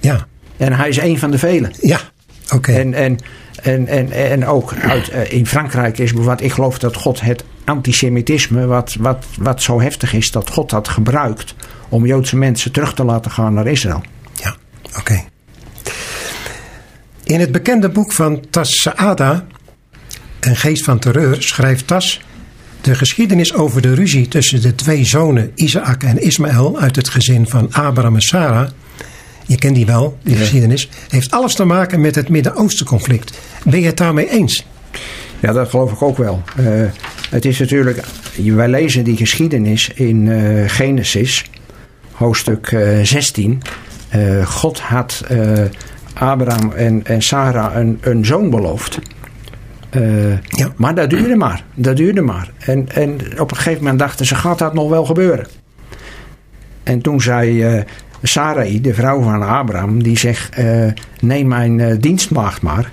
ja, 0.00 0.26
En 0.56 0.72
hij 0.72 0.88
is 0.88 0.96
een 0.96 1.18
van 1.18 1.30
de 1.30 1.38
velen. 1.38 1.72
ja, 1.80 2.00
oké. 2.52 2.72
En, 2.72 2.94
en, 2.94 3.18
en, 3.62 3.86
en, 3.86 4.12
en 4.12 4.46
ook 4.46 4.74
uit, 4.74 5.08
eh, 5.08 5.32
in 5.32 5.46
Frankrijk 5.46 5.98
is 5.98 6.12
bijvoorbeeld, 6.12 6.42
ik 6.42 6.52
geloof 6.52 6.78
dat 6.78 6.96
God 6.96 7.20
het 7.20 7.44
antisemitisme, 7.64 8.66
wat, 8.66 8.96
wat, 8.98 9.24
wat 9.38 9.62
zo 9.62 9.80
heftig 9.80 10.12
is, 10.12 10.30
dat 10.30 10.50
God 10.50 10.70
dat 10.70 10.88
gebruikt 10.88 11.54
om 11.88 12.06
Joodse 12.06 12.36
mensen 12.36 12.72
terug 12.72 12.94
te 12.94 13.04
laten 13.04 13.30
gaan 13.30 13.54
naar 13.54 13.66
Israël. 13.66 14.02
Ja, 14.32 14.54
oké. 14.98 15.24
In 17.24 17.40
het 17.40 17.52
bekende 17.52 17.88
boek 17.88 18.12
van 18.12 18.44
Tas 18.50 18.80
Saada, 18.80 19.46
Een 20.40 20.56
geest 20.56 20.84
van 20.84 20.98
terreur, 20.98 21.42
schrijft 21.42 21.86
Tas 21.86 22.20
de 22.80 22.94
geschiedenis 22.94 23.54
over 23.54 23.82
de 23.82 23.94
ruzie 23.94 24.28
tussen 24.28 24.62
de 24.62 24.74
twee 24.74 25.04
zonen 25.04 25.52
Isaac 25.54 26.02
en 26.02 26.22
Ismaël 26.22 26.78
uit 26.78 26.96
het 26.96 27.08
gezin 27.08 27.48
van 27.48 27.72
Abraham 27.72 28.14
en 28.14 28.20
Sarah. 28.20 28.68
Je 29.46 29.58
kent 29.58 29.74
die 29.74 29.86
wel, 29.86 30.18
die 30.22 30.34
Ja. 30.34 30.40
geschiedenis. 30.40 30.88
Heeft 31.08 31.30
alles 31.30 31.54
te 31.54 31.64
maken 31.64 32.00
met 32.00 32.14
het 32.14 32.28
Midden-Oosten 32.28 32.86
conflict. 32.86 33.38
Ben 33.64 33.80
je 33.80 33.86
het 33.86 33.96
daarmee 33.96 34.30
eens? 34.30 34.66
Ja, 35.40 35.52
dat 35.52 35.68
geloof 35.68 35.92
ik 35.92 36.02
ook 36.02 36.16
wel. 36.16 36.42
Eh, 36.56 36.64
het 37.30 37.44
is 37.44 37.58
natuurlijk, 37.58 38.00
wij 38.44 38.68
lezen 38.68 39.04
die 39.04 39.16
geschiedenis 39.16 39.88
in 39.94 40.28
eh, 40.30 40.68
Genesis, 40.68 41.44
hoofdstuk 42.12 42.66
eh, 42.72 42.98
16. 43.02 43.62
Eh, 44.08 44.46
God 44.46 44.80
had 44.80 45.24
Abraham 46.14 46.72
en, 46.72 47.06
en 47.06 47.22
Sarah 47.22 47.76
een, 47.76 47.98
een 48.00 48.24
zoon 48.24 48.50
beloofd. 48.50 48.98
Ja. 50.48 50.72
Maar 50.76 50.94
dat 50.94 51.10
duurde 51.10 51.36
maar. 51.36 51.64
Dat 51.74 51.96
duurde 51.96 52.20
maar. 52.20 52.50
En, 52.58 52.88
en 52.88 53.40
op 53.40 53.50
een 53.50 53.56
gegeven 53.56 53.82
moment 53.82 53.98
dachten 53.98 54.26
ze, 54.26 54.34
gaat 54.34 54.58
dat 54.58 54.74
nog 54.74 54.88
wel 54.88 55.04
gebeuren? 55.04 55.46
En 56.82 57.00
toen 57.02 57.20
zei 57.20 57.84
Sarai, 58.26 58.80
de 58.80 58.94
vrouw 58.94 59.22
van 59.22 59.42
Abraham, 59.42 60.02
die 60.02 60.18
zegt, 60.18 60.54
eh, 60.54 60.86
neem 61.20 61.48
mijn 61.48 61.80
eh, 61.80 61.96
dienstmaagd 62.00 62.62
maar. 62.62 62.92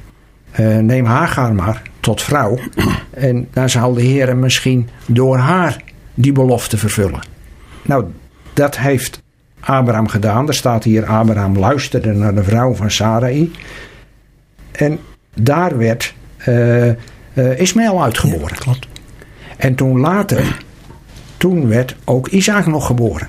Eh, 0.51 0.77
neem 0.77 1.05
Hagar 1.05 1.53
maar 1.53 1.81
tot 1.99 2.21
vrouw. 2.21 2.59
En 3.11 3.47
dan 3.53 3.69
zal 3.69 3.93
de 3.93 4.01
Heer 4.01 4.37
misschien 4.37 4.89
door 5.05 5.37
haar 5.37 5.81
die 6.13 6.31
belofte 6.31 6.77
vervullen. 6.77 7.19
Nou, 7.81 8.05
dat 8.53 8.77
heeft 8.77 9.21
Abraham 9.59 10.07
gedaan. 10.07 10.47
Er 10.47 10.53
staat 10.53 10.83
hier, 10.83 11.05
Abraham 11.05 11.57
luisterde 11.57 12.13
naar 12.13 12.35
de 12.35 12.43
vrouw 12.43 12.73
van 12.73 12.91
Sarai. 12.91 13.51
En 14.71 14.99
daar 15.33 15.77
werd 15.77 16.13
Ismaël 17.57 18.03
uitgeboren. 18.03 18.57
klopt. 18.57 18.87
En 19.57 19.75
toen 19.75 19.99
later, 19.99 20.57
toen 21.37 21.67
werd 21.67 21.95
ook 22.05 22.27
Isaac 22.27 22.65
nog 22.65 22.85
geboren. 22.85 23.27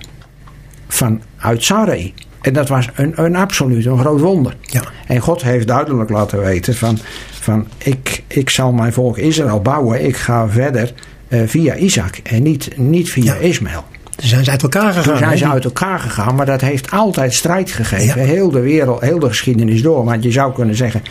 Vanuit 1.42 1.64
Sarai. 1.64 2.14
En 2.40 2.52
dat 2.52 2.68
was 2.68 2.88
een, 2.94 3.12
een 3.14 3.36
absoluut 3.36 3.86
een 3.86 3.98
groot 3.98 4.20
wonder. 4.20 4.56
Ja. 4.60 4.82
En 5.06 5.20
God 5.20 5.42
heeft 5.42 5.66
duidelijk 5.66 6.10
laten 6.10 6.40
weten 6.40 6.74
van, 6.74 6.98
van 7.40 7.66
ik, 7.78 8.22
ik 8.26 8.50
zal 8.50 8.72
mijn 8.72 8.92
volk 8.92 9.18
Israël 9.18 9.60
bouwen. 9.60 10.04
Ik 10.04 10.16
ga 10.16 10.48
verder 10.48 10.92
eh, 11.28 11.40
via 11.46 11.74
Isaac 11.74 12.16
en 12.22 12.42
niet, 12.42 12.76
niet 12.76 13.10
via 13.10 13.34
Ja. 13.34 13.40
Ismaël. 13.40 13.84
Toen 14.16 14.28
zijn 14.28 14.44
ze 14.44 14.50
uit 14.50 14.62
elkaar 14.62 14.92
gegaan. 14.92 15.02
Toen 15.04 15.16
zijn 15.18 15.38
ze 15.38 15.48
uit 15.48 15.64
elkaar 15.64 15.98
gegaan, 15.98 16.34
maar 16.34 16.46
dat 16.46 16.60
heeft 16.60 16.90
altijd 16.90 17.34
strijd 17.34 17.70
gegeven. 17.70 18.20
Ja. 18.20 18.26
Heel 18.26 18.50
de 18.50 18.60
wereld, 18.60 19.00
heel 19.00 19.18
de 19.18 19.28
geschiedenis 19.28 19.82
door. 19.82 20.04
Want 20.04 20.22
je 20.22 20.30
zou 20.30 20.52
kunnen 20.52 20.76
zeggen, 20.76 21.02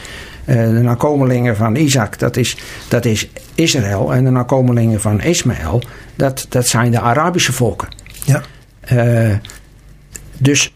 eh, 0.45 0.55
de 0.55 0.81
nakomelingen 0.81 1.55
van 1.55 1.75
Isaac, 1.75 2.19
dat 2.19 2.37
is, 2.37 2.57
dat 2.87 3.05
is 3.05 3.29
Israël. 3.55 4.13
En 4.13 4.23
de 4.23 4.29
nakomelingen 4.29 5.01
van 5.01 5.21
Ismaël, 5.21 5.81
dat, 6.15 6.45
dat 6.49 6.67
zijn 6.67 6.91
de 6.91 6.99
Arabische 6.99 7.53
volken. 7.53 7.87
Ja, 8.25 8.41
Eh, 8.81 9.29
dus 10.41 10.73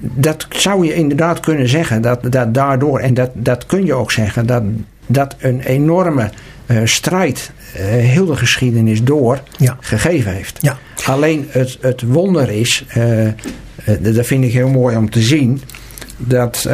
dat 0.00 0.46
zou 0.48 0.86
je 0.86 0.94
inderdaad 0.94 1.40
kunnen 1.40 1.68
zeggen, 1.68 2.02
dat, 2.02 2.32
dat 2.32 2.54
daardoor, 2.54 2.98
en 3.00 3.14
dat, 3.14 3.30
dat 3.34 3.66
kun 3.66 3.84
je 3.84 3.94
ook 3.94 4.12
zeggen, 4.12 4.46
dat, 4.46 4.62
dat 5.06 5.36
een 5.38 5.60
enorme 5.60 6.30
eh, 6.66 6.80
strijd 6.84 7.50
eh, 7.74 7.84
heel 7.84 8.26
de 8.26 8.36
geschiedenis 8.36 9.02
door 9.04 9.40
Ja. 9.56 9.76
gegeven 9.80 10.32
heeft. 10.32 10.58
ja, 10.60 10.78
Alleen 11.06 11.46
het, 11.50 11.78
het 11.80 12.02
wonder 12.02 12.50
is, 12.50 12.84
eh, 12.88 13.28
dat 14.00 14.26
vind 14.26 14.44
ik 14.44 14.52
heel 14.52 14.68
mooi 14.68 14.96
om 14.96 15.10
te 15.10 15.22
zien, 15.22 15.62
dat 16.16 16.68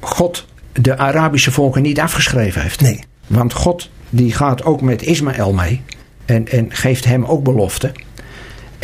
God 0.00 0.46
de 0.72 0.96
Arabische 0.98 1.50
volken 1.50 1.82
niet 1.82 2.00
afgeschreven 2.00 2.62
heeft. 2.62 2.80
nee. 2.80 3.04
Want 3.26 3.52
God 3.52 3.90
die 4.10 4.32
gaat 4.32 4.64
ook 4.64 4.80
met 4.80 5.02
Ismaël 5.02 5.52
mee 5.52 5.80
en, 6.24 6.48
en 6.48 6.66
geeft 6.68 7.04
hem 7.04 7.24
ook 7.24 7.42
beloften. 7.42 7.92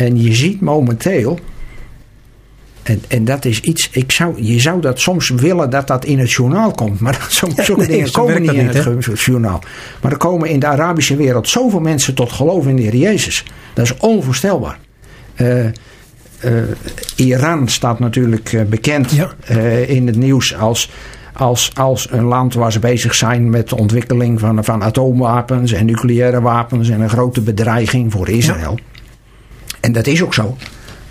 En 0.05 0.21
je 0.21 0.33
ziet 0.33 0.61
momenteel, 0.61 1.39
en, 2.83 3.01
en 3.07 3.25
dat 3.25 3.45
is 3.45 3.59
iets, 3.59 3.89
ik 3.91 4.11
zou, 4.11 4.43
je 4.43 4.59
zou 4.59 4.81
dat 4.81 4.99
soms 4.99 5.29
willen 5.29 5.69
dat 5.69 5.87
dat 5.87 6.05
in 6.05 6.19
het 6.19 6.31
journaal 6.31 6.71
komt. 6.71 6.99
Maar 6.99 7.25
soms 7.29 7.55
Ja, 7.55 7.63
zulke 7.63 7.81
nee, 7.81 7.89
dingen 7.89 8.07
zo 8.07 8.23
komen 8.25 8.41
niet 8.41 8.51
in 8.51 8.65
niet, 8.65 9.05
het 9.05 9.21
journaal. 9.21 9.61
Maar 10.01 10.11
er 10.11 10.17
komen 10.17 10.49
in 10.49 10.59
de 10.59 10.67
Arabische 10.67 11.15
wereld 11.15 11.49
zoveel 11.49 11.79
mensen 11.79 12.13
tot 12.13 12.31
geloof 12.31 12.67
in 12.67 12.75
de 12.75 12.81
Heer 12.81 12.95
Jezus. 12.95 13.43
Dat 13.73 13.85
is 13.85 13.97
onvoorstelbaar. 13.97 14.79
Eh, 15.33 15.65
eh, 15.65 15.71
Iran 17.15 17.67
staat 17.67 17.99
natuurlijk 17.99 18.53
eh, 18.53 18.61
bekend 18.63 19.11
Ja. 19.11 19.31
in 19.87 20.07
het 20.07 20.15
nieuws 20.15 20.55
als, 20.55 20.91
als, 21.33 21.71
als 21.75 22.07
een 22.11 22.23
land 22.23 22.53
waar 22.53 22.71
ze 22.71 22.79
bezig 22.79 23.15
zijn 23.15 23.49
met 23.49 23.69
de 23.69 23.77
ontwikkeling 23.77 24.39
van, 24.39 24.63
van 24.63 24.83
atoomwapens 24.83 25.71
en 25.71 25.85
nucleaire 25.85 26.41
wapens 26.41 26.89
en 26.89 27.01
een 27.01 27.09
grote 27.09 27.41
bedreiging 27.41 28.11
voor 28.11 28.29
Israël. 28.29 28.77
En 29.79 29.91
dat 29.91 30.07
is 30.07 30.23
ook 30.23 30.33
zo. 30.33 30.57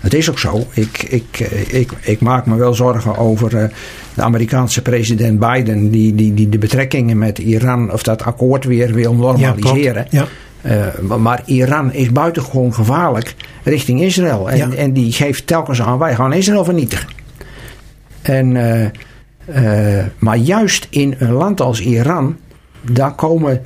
Dat 0.01 0.13
is 0.13 0.29
ook 0.29 0.39
zo. 0.39 0.65
Ik, 0.73 1.03
ik, 1.03 1.39
eh, 1.39 1.79
ik, 1.79 1.91
ik 2.01 2.19
maak 2.21 2.45
me 2.45 2.55
wel 2.55 2.73
zorgen 2.73 3.17
over 3.17 3.57
eh, 3.57 3.69
de 4.13 4.21
Amerikaanse 4.21 4.81
president 4.81 5.39
Biden, 5.39 5.89
die, 5.91 6.15
die, 6.15 6.33
die 6.33 6.49
de 6.49 6.57
betrekkingen 6.57 7.17
met 7.17 7.37
Iran 7.39 7.91
of 7.91 8.03
dat 8.03 8.23
akkoord 8.23 8.63
weer 8.63 8.93
wil 8.93 9.13
normaliseren. 9.15 10.07
Ja, 10.09 10.25
Eh, 10.61 10.99
maar- 11.17 11.41
Iran 11.45 11.93
is 11.93 12.11
buitengewoon 12.11 12.73
gevaarlijk 12.73 13.35
richting 13.63 14.01
Israël. 14.01 14.49
En, 14.49 14.57
Ja. 14.57 14.69
en 14.71 14.93
die 14.93 15.11
geeft 15.11 15.47
telkens 15.47 15.81
aan, 15.81 15.97
wij 15.97 16.15
gaan 16.15 16.33
Israël 16.33 16.63
vernietigen. 16.63 17.09
En, 18.21 18.51
maar 20.19 20.37
juist 20.37 20.87
in 20.89 21.15
een 21.17 21.31
land 21.31 21.61
als 21.61 21.81
Iran, 21.81 22.37
daar 22.81 23.13
komen 23.15 23.61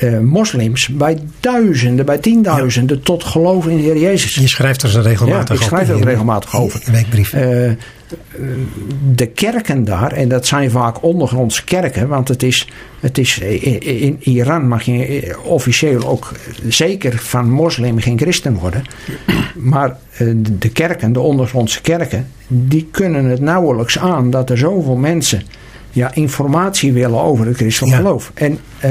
eh, 0.00 0.18
moslims 0.18 0.88
bij 0.88 1.18
duizenden, 1.40 2.06
bij 2.06 2.18
tienduizenden 2.18 3.02
tot 3.02 3.24
geloof 3.24 3.66
in 3.66 3.76
de 3.76 3.82
Heer 3.82 3.98
Jezus. 3.98 4.34
je 4.34 4.48
schrijft 4.48 4.82
er 4.82 4.88
zo 4.88 5.00
regelmatig 5.00 5.48
Ja, 5.48 5.54
ik 5.54 5.60
schrijf 5.60 5.88
er 5.88 6.00
regelmatig 6.04 6.56
over. 6.56 6.82
in 6.86 6.92
weekbrief. 6.92 7.32
Eh, 7.32 7.70
eh, 7.70 7.76
de 9.14 9.26
kerken 9.26 9.84
daar, 9.84 10.12
en 10.12 10.28
dat 10.28 10.46
zijn 10.46 10.70
vaak 10.70 11.02
ondergrondse 11.02 11.64
kerken, 11.64 12.08
want 12.08 12.28
het 12.28 12.42
is, 12.42 12.68
het 13.00 13.18
is 13.18 13.38
in, 13.38 13.80
in 13.80 14.16
Iran 14.20 14.68
mag 14.68 14.82
je 14.82 15.36
officieel 15.44 16.06
ook 16.08 16.32
zeker 16.68 17.18
van 17.18 17.50
moslim 17.50 17.98
geen 18.00 18.18
christen 18.18 18.54
worden. 18.54 18.82
Maar 19.54 19.96
eh, 20.16 20.28
de- 20.58 20.68
kerken, 20.68 21.12
de 21.12 21.20
ondergrondse 21.20 21.80
kerken, 21.80 22.26
die 22.46 22.88
kunnen 22.90 23.24
het 23.24 23.40
nauwelijks 23.40 23.98
aan 23.98 24.30
dat 24.30 24.50
er 24.50 24.58
zoveel 24.58 24.96
mensen 24.96 25.42
ja, 25.90 26.14
informatie 26.14 26.92
willen 26.92 27.20
over 27.22 27.46
het 27.46 27.56
christelijk 27.56 27.92
Ja. 27.92 27.98
geloof. 27.98 28.30
En 28.34 28.58
eh, 28.78 28.90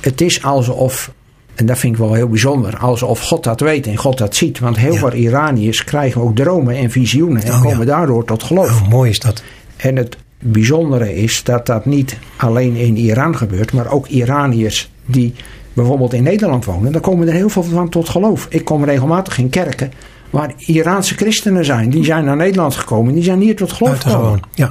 het 0.00 0.20
is 0.20 0.42
alsof 0.42 1.10
en 1.54 1.66
dat 1.66 1.78
vind 1.78 1.92
ik 1.92 1.98
wel 1.98 2.12
heel 2.12 2.28
bijzonder. 2.28 2.76
Alsof 2.76 3.20
God 3.20 3.44
dat 3.44 3.60
weet 3.60 3.86
en 3.86 3.96
God 3.96 4.18
dat 4.18 4.36
ziet. 4.36 4.58
Want 4.58 4.76
heel 4.76 4.92
Ja. 4.92 4.98
veel 4.98 5.12
Iraniërs 5.12 5.84
krijgen 5.84 6.20
ook 6.20 6.36
dromen 6.36 6.76
en 6.76 6.90
visioenen. 6.90 7.42
En 7.42 7.52
Oh, 7.54 7.62
ja. 7.64 7.70
komen 7.70 7.86
daardoor 7.86 8.24
tot 8.24 8.42
geloof. 8.42 8.80
Oh, 8.82 8.88
mooi 8.88 9.10
is 9.10 9.18
dat. 9.20 9.42
En 9.76 9.96
het 9.96 10.16
bijzondere 10.38 11.14
is 11.14 11.42
dat 11.44 11.66
dat 11.66 11.84
niet 11.86 12.18
alleen 12.36 12.76
in 12.76 12.96
Iran 12.96 13.36
gebeurt. 13.36 13.72
Maar 13.72 13.90
ook 13.90 14.06
Iraniërs 14.06 14.90
die 15.06 15.34
bijvoorbeeld 15.72 16.12
in 16.12 16.22
Nederland 16.22 16.64
wonen, 16.64 16.92
dan 16.92 17.00
komen 17.00 17.28
er 17.28 17.34
heel 17.34 17.48
veel 17.48 17.62
van 17.62 17.88
tot 17.88 18.08
geloof. 18.08 18.46
Ik 18.50 18.64
kom 18.64 18.84
regelmatig 18.84 19.38
in 19.38 19.48
kerken 19.50 19.92
waar 20.30 20.52
Iraanse 20.56 21.14
christenen 21.14 21.64
zijn. 21.64 21.90
Die 21.90 22.04
zijn 22.04 22.24
naar 22.24 22.36
Nederland 22.36 22.74
gekomen, 22.74 23.14
die 23.14 23.22
zijn 23.22 23.40
hier 23.40 23.56
tot 23.56 23.72
geloof 23.72 23.98
gekomen. 24.00 24.40
Ja. 24.54 24.70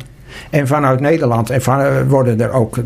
En 0.50 0.68
vanuit 0.68 1.00
Nederland 1.00 1.50
en 1.50 1.62
eh, 1.62 2.02
worden 2.08 2.42
er 2.42 2.52
ook 2.52 2.78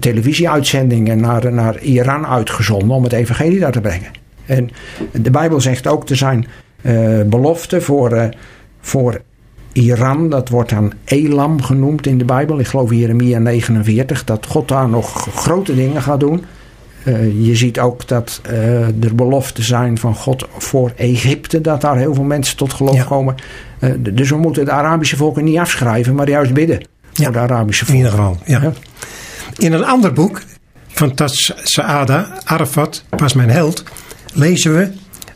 televisieuitzendingen 0.00 1.20
naar, 1.20 1.52
naar 1.52 1.78
Iran 1.78 2.26
uitgezonden 2.26 2.96
om 2.96 3.02
het 3.02 3.12
evangelie 3.12 3.60
daar 3.60 3.72
te 3.72 3.80
brengen. 3.80 4.10
En 4.46 4.70
de 5.12 5.30
Bijbel 5.30 5.60
zegt 5.60 5.86
ook, 5.86 6.08
er 6.08 6.16
zijn 6.16 6.46
eh, 6.82 7.20
beloften 7.26 7.82
voor, 7.82 8.12
eh, 8.12 8.28
voor 8.80 9.20
Iran. 9.72 10.28
Dat 10.28 10.48
wordt 10.48 10.70
dan 10.70 10.92
Elam 11.04 11.62
genoemd 11.62 12.06
in 12.06 12.18
de 12.18 12.24
Bijbel. 12.24 12.58
Ik 12.58 12.66
geloof 12.66 12.90
Jeremia 12.90 13.38
49, 13.38 14.24
dat 14.24 14.46
God 14.46 14.68
daar 14.68 14.88
nog 14.88 15.28
grote 15.34 15.74
dingen 15.74 16.02
gaat 16.02 16.20
doen. 16.20 16.44
Eh, 17.04 17.46
je 17.46 17.56
ziet 17.56 17.78
ook 17.78 18.08
dat 18.08 18.40
eh, 18.42 18.86
er 18.86 19.14
beloften 19.14 19.64
zijn 19.64 19.98
van 19.98 20.14
God 20.14 20.46
voor 20.58 20.92
Egypte, 20.96 21.60
dat 21.60 21.80
daar 21.80 21.96
heel 21.96 22.14
veel 22.14 22.24
mensen 22.24 22.56
tot 22.56 22.72
geloof 22.72 22.94
Ja. 22.96 23.04
komen. 23.04 23.34
Eh, 23.78 23.90
dus 23.98 24.30
we 24.30 24.36
moeten 24.36 24.64
de 24.64 24.70
Arabische 24.70 25.16
volken 25.16 25.44
niet 25.44 25.58
afschrijven, 25.58 26.14
maar 26.14 26.28
juist 26.28 26.52
bidden 26.54 26.86
Ja. 27.12 27.24
voor 27.24 27.32
de 27.32 27.38
Arabische 27.38 27.84
In 27.88 27.94
ieder 27.94 28.10
geval, 28.10 28.38
ja. 28.46 28.62
Ja. 28.62 28.72
In 29.58 29.72
een 29.72 29.84
ander 29.84 30.12
boek 30.12 30.40
van 30.88 31.14
Tas 31.14 31.52
Saada, 31.62 32.38
Arafat, 32.44 33.04
Pas 33.16 33.32
mijn 33.34 33.50
held, 33.50 33.82
lezen 34.32 34.74
we... 34.76 34.90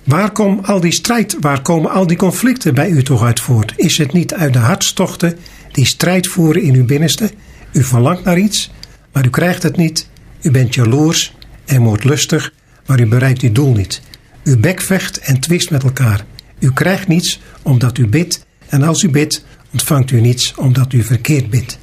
Waar 0.04 0.30
komt 0.30 0.66
al 0.66 0.80
die 0.80 0.92
strijd, 0.92 1.36
waar 1.40 1.62
komen 1.62 1.90
al 1.90 2.06
die 2.06 2.16
conflicten 2.16 2.74
bij 2.74 2.88
u 2.88 3.02
toch 3.02 3.22
uit 3.24 3.40
voort? 3.40 3.72
Is 3.76 3.98
het 3.98 4.12
niet 4.12 4.34
uit 4.34 4.52
de 4.52 4.58
hartstochten 4.58 5.36
die 5.72 5.86
strijd 5.86 6.26
voeren 6.26 6.62
in 6.62 6.74
uw 6.74 6.84
binnenste? 6.84 7.30
U 7.72 7.84
verlangt 7.84 8.24
naar 8.24 8.38
iets, 8.38 8.70
maar 9.12 9.26
u 9.26 9.30
krijgt 9.30 9.62
het 9.62 9.76
niet. 9.76 10.08
U 10.40 10.50
bent 10.50 10.74
jaloers 10.74 11.34
en 11.68 11.82
moordlustig, 11.82 12.52
maar 12.86 13.00
u 13.00 13.06
bereikt 13.06 13.42
uw 13.42 13.52
doel 13.52 13.72
niet. 13.72 14.00
U 14.44 14.56
bekvecht 14.56 15.18
en 15.18 15.40
twist 15.40 15.70
met 15.70 15.82
elkaar. 15.82 16.24
U 16.58 16.72
krijgt 16.72 17.08
niets 17.08 17.40
omdat 17.62 17.98
u 17.98 18.06
bidt 18.06 18.46
en 18.68 18.82
als 18.82 19.02
u 19.02 19.10
bidt 19.10 19.44
ontvangt 19.72 20.10
u 20.10 20.20
niets 20.20 20.54
omdat 20.54 20.92
u 20.92 21.02
verkeerd 21.02 21.50
bidt. 21.50 21.78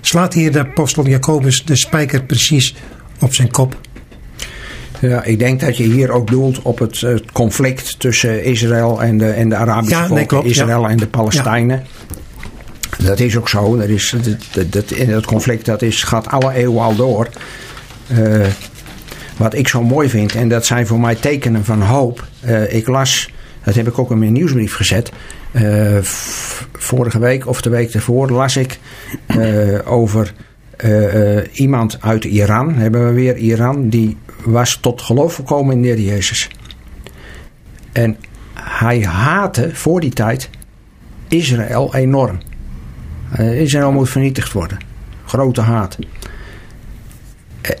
Slaat 0.00 0.34
hier 0.34 0.52
de 0.52 0.58
apostel 0.58 1.06
Jacobus 1.06 1.64
de 1.64 1.76
spijker 1.76 2.22
precies 2.22 2.74
op 3.20 3.34
zijn 3.34 3.50
kop? 3.50 3.80
Ja, 5.00 5.24
ik 5.24 5.38
denk 5.38 5.60
dat 5.60 5.76
je 5.76 5.82
hier 5.82 6.10
ook 6.10 6.30
doelt 6.30 6.62
op 6.62 6.78
het, 6.78 7.02
eh, 7.02 7.14
conflict 7.32 8.00
tussen 8.00 8.44
Israël 8.44 9.02
en 9.02 9.18
de, 9.18 9.30
en 9.30 9.48
de 9.48 9.56
Arabische 9.56 9.96
Ja, 9.96 10.08
nee. 10.08 10.42
Israël 10.42 10.88
en 10.88 10.96
de 10.96 11.06
Palestijnen. 11.06 11.84
Dat 12.98 13.20
is 13.20 13.36
ook 13.36 13.48
zo. 13.48 13.76
Dat 13.76 13.88
is, 13.88 14.14
dat, 14.52 14.72
dat, 14.72 14.88
dat, 15.06 15.24
conflict 15.24 15.64
dat 15.64 15.82
is, 15.82 16.02
gaat 16.02 16.28
alle 16.28 16.52
eeuwen 16.52 16.82
al 16.82 16.96
door. 16.96 17.28
Eh, 18.06 18.46
wat 19.40 19.54
ik 19.54 19.68
zo 19.68 19.82
mooi 19.82 20.08
vind, 20.08 20.34
en 20.34 20.48
dat 20.48 20.66
zijn 20.66 20.86
voor 20.86 21.00
mij 21.00 21.14
tekenen 21.14 21.64
van 21.64 21.82
hoop. 21.82 22.24
Eh, 22.40 22.74
ik 22.74 22.86
las, 22.86 23.30
dat 23.64 23.74
heb 23.74 23.88
ik 23.88 23.98
ook 23.98 24.10
in 24.10 24.18
mijn 24.18 24.32
nieuwsbrief 24.32 24.74
gezet. 24.74 25.12
eh, 25.52 25.98
vorige 26.72 27.18
week 27.18 27.46
of 27.46 27.62
de 27.62 27.70
week 27.70 27.92
daarvoor 27.92 28.30
las 28.30 28.56
ik 28.56 28.78
eh, 29.26 29.92
over 29.92 30.34
iemand 31.52 31.98
uit 32.00 32.24
Iran. 32.24 32.74
Hebben 32.74 33.06
we 33.06 33.12
weer 33.12 33.36
Iran. 33.36 33.88
Die 33.88 34.16
was 34.44 34.76
tot 34.76 35.02
geloof 35.02 35.34
gekomen 35.34 35.74
in 35.74 35.82
de 35.82 35.88
Heer 35.88 36.00
Jezus. 36.00 36.48
En 37.92 38.16
hij 38.54 39.02
haatte 39.02 39.70
voor 39.72 40.00
die 40.00 40.12
tijd 40.12 40.50
Israël 41.28 41.94
enorm. 41.94 42.38
Israël 43.38 43.92
moet 43.92 44.10
vernietigd 44.10 44.52
worden. 44.52 44.78
Grote 45.24 45.60
haat. 45.60 45.98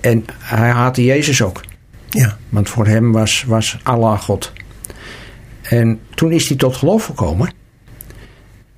En 0.00 0.24
hij 0.38 0.70
haatte 0.70 1.04
Jezus 1.04 1.42
ook. 1.42 1.60
Ja, 2.08 2.36
Want 2.48 2.68
voor 2.68 2.86
hem 2.86 3.12
was, 3.12 3.44
was 3.46 3.78
Allah 3.82 4.20
God. 4.20 4.52
En 5.62 6.00
toen 6.14 6.32
is 6.32 6.48
hij 6.48 6.56
tot 6.56 6.76
geloof 6.76 7.04
gekomen. 7.04 7.52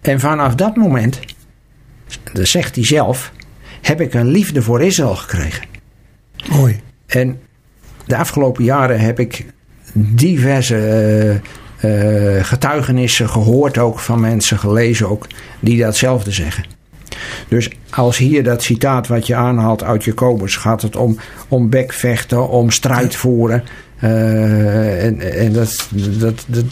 En 0.00 0.20
vanaf 0.20 0.54
dat 0.54 0.76
moment, 0.76 1.20
dat 2.32 2.48
zegt 2.48 2.74
hij 2.74 2.84
zelf, 2.84 3.32
heb 3.80 4.00
ik 4.00 4.14
een 4.14 4.28
liefde 4.28 4.62
voor 4.62 4.82
Israël 4.82 5.16
gekregen. 5.16 5.64
mooi. 6.50 6.80
En 7.06 7.40
de 8.06 8.16
afgelopen 8.16 8.64
jaren 8.64 9.00
heb 9.00 9.20
ik 9.20 9.46
diverse 9.92 10.76
eh, 10.76 12.36
eh, 12.38 12.44
getuigenissen 12.44 13.28
gehoord, 13.28 13.78
ook 13.78 13.98
van 13.98 14.20
mensen, 14.20 14.58
gelezen 14.58 15.08
ook, 15.08 15.26
die 15.60 15.78
datzelfde 15.78 16.30
zeggen. 16.30 16.64
Dus 17.48 17.70
als 17.90 18.18
hier 18.18 18.44
dat 18.44 18.62
citaat 18.62 19.06
wat 19.06 19.26
je 19.26 19.34
aanhaalt 19.34 19.82
uit 19.82 20.04
Jacobus, 20.04 20.56
gaat 20.56 20.82
het 20.82 20.96
om, 20.96 21.18
om 21.48 21.70
bekvechten, 21.70 22.48
om 22.48 22.70
strijd 22.70 23.16
voeren. 23.16 23.64
Eh, 24.02 25.04
en 25.04 25.20
en 25.20 25.52
dat, 25.52 25.88
dat, 26.18 26.44
dat, 26.46 26.64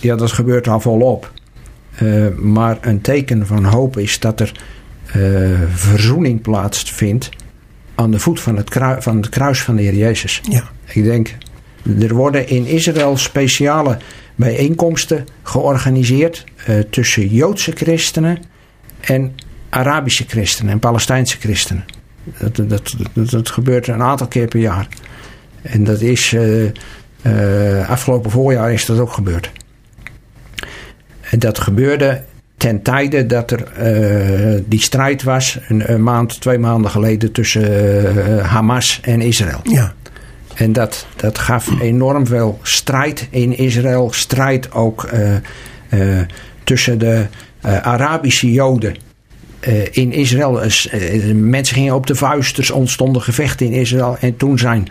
ja, 0.00 0.16
dat 0.16 0.32
gebeurt 0.32 0.68
al 0.68 0.80
volop. 0.80 1.32
Eh, 1.94 2.28
maar 2.36 2.78
een 2.80 3.00
teken 3.00 3.46
van 3.46 3.64
hoop 3.64 3.98
is 3.98 4.20
dat 4.20 4.40
er 4.40 4.52
eh, 5.06 5.22
verzoening 5.74 6.40
plaatsvindt 6.40 7.28
aan 7.94 8.10
de 8.10 8.18
voet 8.18 8.40
van 8.40 8.56
het, 8.56 8.70
krui- 8.70 9.02
van 9.02 9.16
het 9.16 9.28
kruis 9.28 9.62
van 9.62 9.76
de 9.76 9.82
Heer 9.82 9.94
Jezus. 9.94 10.40
Ja, 10.48 10.62
Ik 10.92 11.04
denk, 11.04 11.34
er 12.00 12.14
worden 12.14 12.48
in 12.48 12.66
Israël 12.66 13.16
speciale 13.16 13.98
bijeenkomsten 14.34 15.26
georganiseerd 15.42 16.44
tussen 16.90 17.28
Joodse 17.28 17.72
christenen 17.72 18.38
en 19.00 19.34
Arabische 19.68 20.24
christenen 20.26 20.72
en 20.72 20.78
Palestijnse 20.78 21.36
christenen. 21.38 21.84
Dat, 22.38 22.56
dat, 22.56 22.94
dat, 23.12 23.30
dat 23.30 23.50
gebeurt 23.50 23.88
een 23.88 24.02
aantal 24.02 24.26
keer 24.26 24.48
per 24.48 24.60
jaar. 24.60 24.88
En 25.62 25.84
dat 25.84 26.00
is, 26.00 26.32
eh, 26.32 26.64
eh, 27.22 27.90
afgelopen 27.90 28.30
voorjaar 28.30 28.72
is 28.72 28.86
dat 28.86 28.98
ook 28.98 29.12
gebeurd. 29.12 29.50
En 31.30 31.38
dat 31.38 31.58
gebeurde 31.58 32.22
ten 32.56 32.82
tijde 32.82 33.26
dat 33.26 33.50
er 33.50 33.62
eh, 33.72 34.60
die 34.66 34.80
strijd 34.80 35.22
was, 35.22 35.58
een, 35.68 35.92
een 35.92 36.02
maand, 36.02 36.40
twee 36.40 36.58
maanden 36.58 36.90
geleden, 36.90 37.32
tussen 37.32 38.44
Hamas 38.44 39.00
en 39.02 39.20
Israël. 39.20 39.60
ja, 39.62 39.92
En 40.54 40.72
dat, 40.72 41.06
dat 41.16 41.38
gaf 41.38 41.80
enorm 41.80 42.26
veel 42.26 42.58
strijd 42.62 43.28
in 43.30 43.58
Israël. 43.58 44.12
Strijd 44.12 44.72
ook 44.72 45.08
tussen 46.64 46.98
de 46.98 47.26
Arabische 47.82 48.52
Joden 48.52 48.96
in 49.90 50.12
Israël. 50.12 50.62
Eh, 50.62 51.34
mensen 51.34 51.74
gingen 51.74 51.94
op 51.94 52.06
de 52.06 52.14
vuist, 52.14 52.56
dus 52.56 52.70
ontstonden 52.70 53.22
gevechten 53.22 53.66
in 53.66 53.72
Israël. 53.72 54.16
En 54.20 54.36
toen 54.36 54.58
zijn 54.58 54.88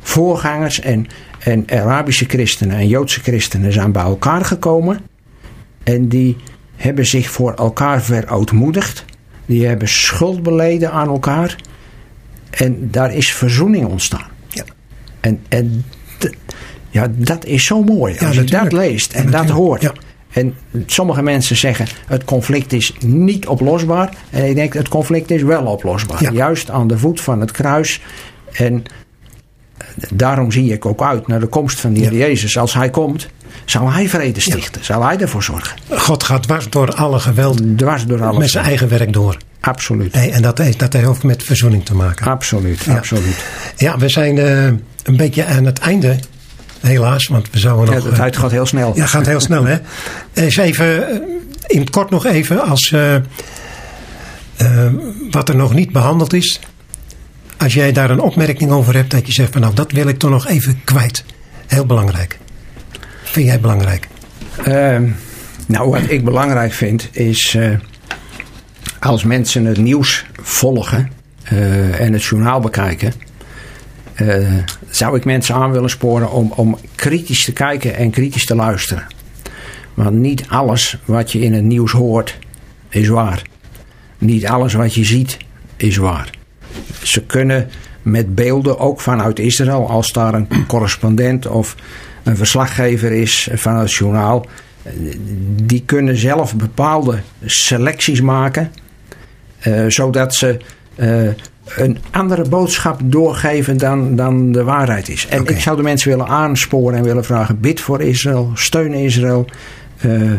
voorgangers 0.00 0.80
en, 0.80 1.06
en 1.38 1.64
Arabische 1.70 2.24
christenen 2.24 2.76
en 2.76 2.88
Joodse 2.88 3.20
christenen 3.20 3.72
zijn 3.72 3.92
bij 3.92 4.02
elkaar 4.02 4.44
gekomen. 4.44 5.00
En 5.84 6.08
die 6.08 6.36
hebben 6.76 7.06
zich 7.06 7.30
voor 7.30 7.54
elkaar 7.54 8.02
verootmoedigd. 8.02 9.04
Die 9.46 9.66
hebben 9.66 9.88
schuld 9.88 10.42
beleden 10.42 10.90
aan 10.90 11.08
elkaar. 11.08 11.56
En 12.50 12.88
daar 12.90 13.14
is 13.14 13.32
verzoening 13.32 13.86
ontstaan. 13.86 14.26
Ja. 14.48 14.64
En, 15.20 15.40
en 15.48 15.84
ja, 16.90 17.08
dat 17.16 17.44
is 17.44 17.64
zo 17.64 17.82
mooi. 17.82 18.14
Ja, 18.18 18.26
Als 18.26 18.36
je 18.36 18.44
dat 18.44 18.72
leest 18.72 19.12
en 19.12 19.30
dat 19.30 19.48
hoort. 19.48 19.82
Ja. 19.82 19.92
En 20.32 20.54
sommige 20.86 21.22
mensen 21.22 21.56
zeggen 21.56 21.86
het 22.06 22.24
conflict 22.24 22.72
is 22.72 22.92
niet 23.00 23.46
oplosbaar. 23.46 24.12
En 24.30 24.48
ik 24.48 24.54
denk 24.54 24.72
het 24.74 24.88
conflict 24.88 25.30
is 25.30 25.42
wel 25.42 25.64
oplosbaar. 25.64 26.22
Ja. 26.22 26.30
Juist 26.30 26.70
aan 26.70 26.86
de 26.86 26.98
voet 26.98 27.20
van 27.20 27.40
het 27.40 27.50
kruis. 27.50 28.00
En 28.52 28.82
daarom 30.14 30.52
zie 30.52 30.72
ik 30.72 30.86
ook 30.86 31.02
uit 31.02 31.26
naar 31.26 31.40
de 31.40 31.46
komst 31.46 31.80
van 31.80 31.92
de 31.92 32.00
Heer 32.00 32.14
Jezus. 32.14 32.58
Als 32.58 32.74
hij 32.74 32.90
komt, 32.90 33.28
zal 33.64 33.90
hij 33.92 34.08
vrede 34.08 34.40
stichten. 34.40 34.84
Zal 34.84 35.04
hij 35.04 35.18
ervoor 35.18 35.42
zorgen. 35.42 35.76
God 35.90 36.22
gaat 36.22 36.42
dwars 36.42 36.68
door 36.70 36.88
alle 36.94 37.18
geweld 37.18 37.78
Dwars 37.78 38.06
door 38.06 38.22
alles. 38.24 38.38
met 38.38 38.50
zijn 38.50 38.64
eigen 38.64 38.88
werk 38.88 39.12
door. 39.12 39.36
Absoluut. 39.60 40.12
En 40.14 40.42
dat, 40.42 40.58
heeft- 40.58 40.78
dat 40.78 40.92
heeft 40.92 41.06
ook 41.06 41.22
met 41.22 41.42
verzoening 41.42 41.84
te 41.84 41.94
maken. 41.94 42.26
Absoluut, 42.26 42.84
Ja. 42.84 42.96
absoluut. 42.96 43.44
Ja, 43.76 43.98
we 43.98 44.08
zijn 44.08 44.38
eh, 44.38 44.64
een 45.02 45.16
beetje 45.16 45.44
aan 45.44 45.64
het 45.64 45.78
einde. 45.78 46.16
Helaas, 46.80 47.26
want 47.26 47.48
we 47.50 47.58
zouden 47.58 47.94
Ja, 47.94 48.00
nog... 48.00 48.08
eh, 48.08 48.14
tijd 48.14 48.36
gaat 48.36 48.50
heel 48.50 48.66
snel. 48.66 48.92
Ja, 48.96 49.06
gaat 49.06 49.26
heel 49.26 49.40
snel, 49.40 49.64
hè? 49.64 49.76
Eens 50.34 50.56
even, 50.56 51.08
eh, 51.08 51.16
in 51.66 51.80
het 51.80 51.90
kort 51.90 52.10
nog 52.10 52.26
even, 52.26 52.60
als, 52.62 52.92
eh, 52.92 53.14
eh, 53.14 53.22
wat 55.30 55.48
er 55.48 55.56
nog 55.56 55.74
niet 55.74 55.92
behandeld 55.92 56.32
is. 56.32 56.60
Als 57.56 57.74
jij 57.74 57.92
daar 57.92 58.10
een 58.10 58.20
opmerking 58.20 58.70
over 58.70 58.94
hebt, 58.94 59.10
dat 59.10 59.26
je 59.26 59.32
zegt 59.32 59.52
van 59.52 59.60
nou, 59.60 59.74
dat 59.74 59.92
wil 59.92 60.08
ik 60.08 60.18
toch 60.18 60.30
nog 60.30 60.46
even 60.46 60.80
kwijt. 60.84 61.24
Heel 61.66 61.86
belangrijk. 61.86 62.38
Vind 63.22 63.46
jij 63.46 63.60
belangrijk? 63.60 64.08
Ehm, 64.64 65.08
nou, 65.66 65.90
wat 65.90 66.00
ik 66.10 66.24
belangrijk 66.24 66.72
vind 66.72 67.08
is 67.12 67.54
eh, 67.58 67.70
als 69.00 69.24
mensen 69.24 69.64
het 69.64 69.78
nieuws 69.78 70.24
volgen 70.42 71.10
eh, 71.42 72.00
en 72.00 72.12
het 72.12 72.24
journaal 72.24 72.60
bekijken, 72.60 73.12
eh, 74.18 74.54
zou 74.90 75.16
ik 75.16 75.24
mensen 75.24 75.54
aan 75.54 75.72
willen 75.72 75.90
sporen 75.90 76.30
om, 76.30 76.52
om 76.56 76.78
kritisch 76.94 77.44
te 77.44 77.52
kijken 77.52 77.94
en 77.96 78.10
kritisch 78.10 78.46
te 78.46 78.54
luisteren. 78.54 79.06
Want 79.94 80.16
niet 80.16 80.44
alles 80.48 80.98
wat 81.04 81.32
je 81.32 81.40
in 81.40 81.52
het 81.52 81.64
nieuws 81.64 81.92
hoort 81.92 82.38
is 82.88 83.08
waar. 83.08 83.42
Niet 84.18 84.46
alles 84.46 84.74
wat 84.74 84.94
je 84.94 85.04
ziet 85.04 85.36
is 85.76 85.96
waar. 85.96 86.30
Ze 87.02 87.22
kunnen 87.22 87.70
met 88.02 88.34
beelden, 88.34 88.78
ook 88.78 89.00
vanuit 89.00 89.38
Israël. 89.38 89.88
Als 89.88 90.12
daar 90.12 90.34
een 90.34 90.48
correspondent 90.66 91.46
of 91.46 91.76
een 92.22 92.36
verslaggever 92.36 93.12
is 93.12 93.48
van 93.52 93.76
het 93.76 93.92
journaal. 93.92 94.46
Die 95.62 95.82
kunnen 95.86 96.16
zelf 96.16 96.54
bepaalde 96.54 97.18
selecties 97.44 98.20
maken. 98.20 98.72
eh, 99.58 99.84
zodat 99.88 100.34
ze 100.34 100.56
eh, 100.94 101.28
een 101.76 101.98
andere 102.10 102.48
boodschap 102.48 103.00
doorgeven 103.04 103.76
dan, 103.76 104.16
dan 104.16 104.52
de 104.52 104.64
waarheid 104.64 105.08
is. 105.08 105.26
En 105.26 105.46
ik 105.46 105.60
zou 105.60 105.76
de 105.76 105.82
mensen 105.82 106.10
willen 106.10 106.26
aansporen 106.26 106.98
en 106.98 107.04
willen 107.04 107.24
vragen: 107.24 107.60
bid 107.60 107.80
voor 107.80 108.00
Israël, 108.02 108.50
steun 108.54 108.92
Israël. 108.94 109.46
eh, 109.98 110.32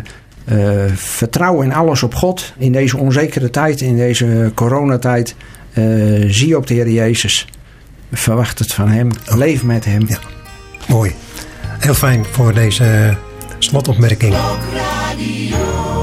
eh, 0.45 0.91
vertrouw 0.95 1.61
in 1.61 1.73
alles 1.73 2.03
op 2.03 2.15
God. 2.15 2.53
In 2.57 2.71
deze 2.71 2.97
onzekere 2.97 3.49
tijd, 3.49 3.81
in 3.81 3.95
deze 3.95 4.51
coronatijd. 4.55 5.35
eh, 5.73 5.83
zie 6.27 6.57
op 6.57 6.67
de 6.67 6.73
Heer 6.73 6.89
Jezus. 6.89 7.47
Verwacht 8.11 8.59
het 8.59 8.73
van 8.73 8.87
Hem. 8.87 9.09
Leef 9.25 9.63
met 9.63 9.85
Hem. 9.85 10.05
Ja. 10.07 10.17
Mooi. 10.87 11.11
Heel 11.79 11.93
fijn 11.93 12.25
voor 12.25 12.53
deze 12.53 13.17
slotopmerking. 13.59 14.33
Radio. 14.73 15.98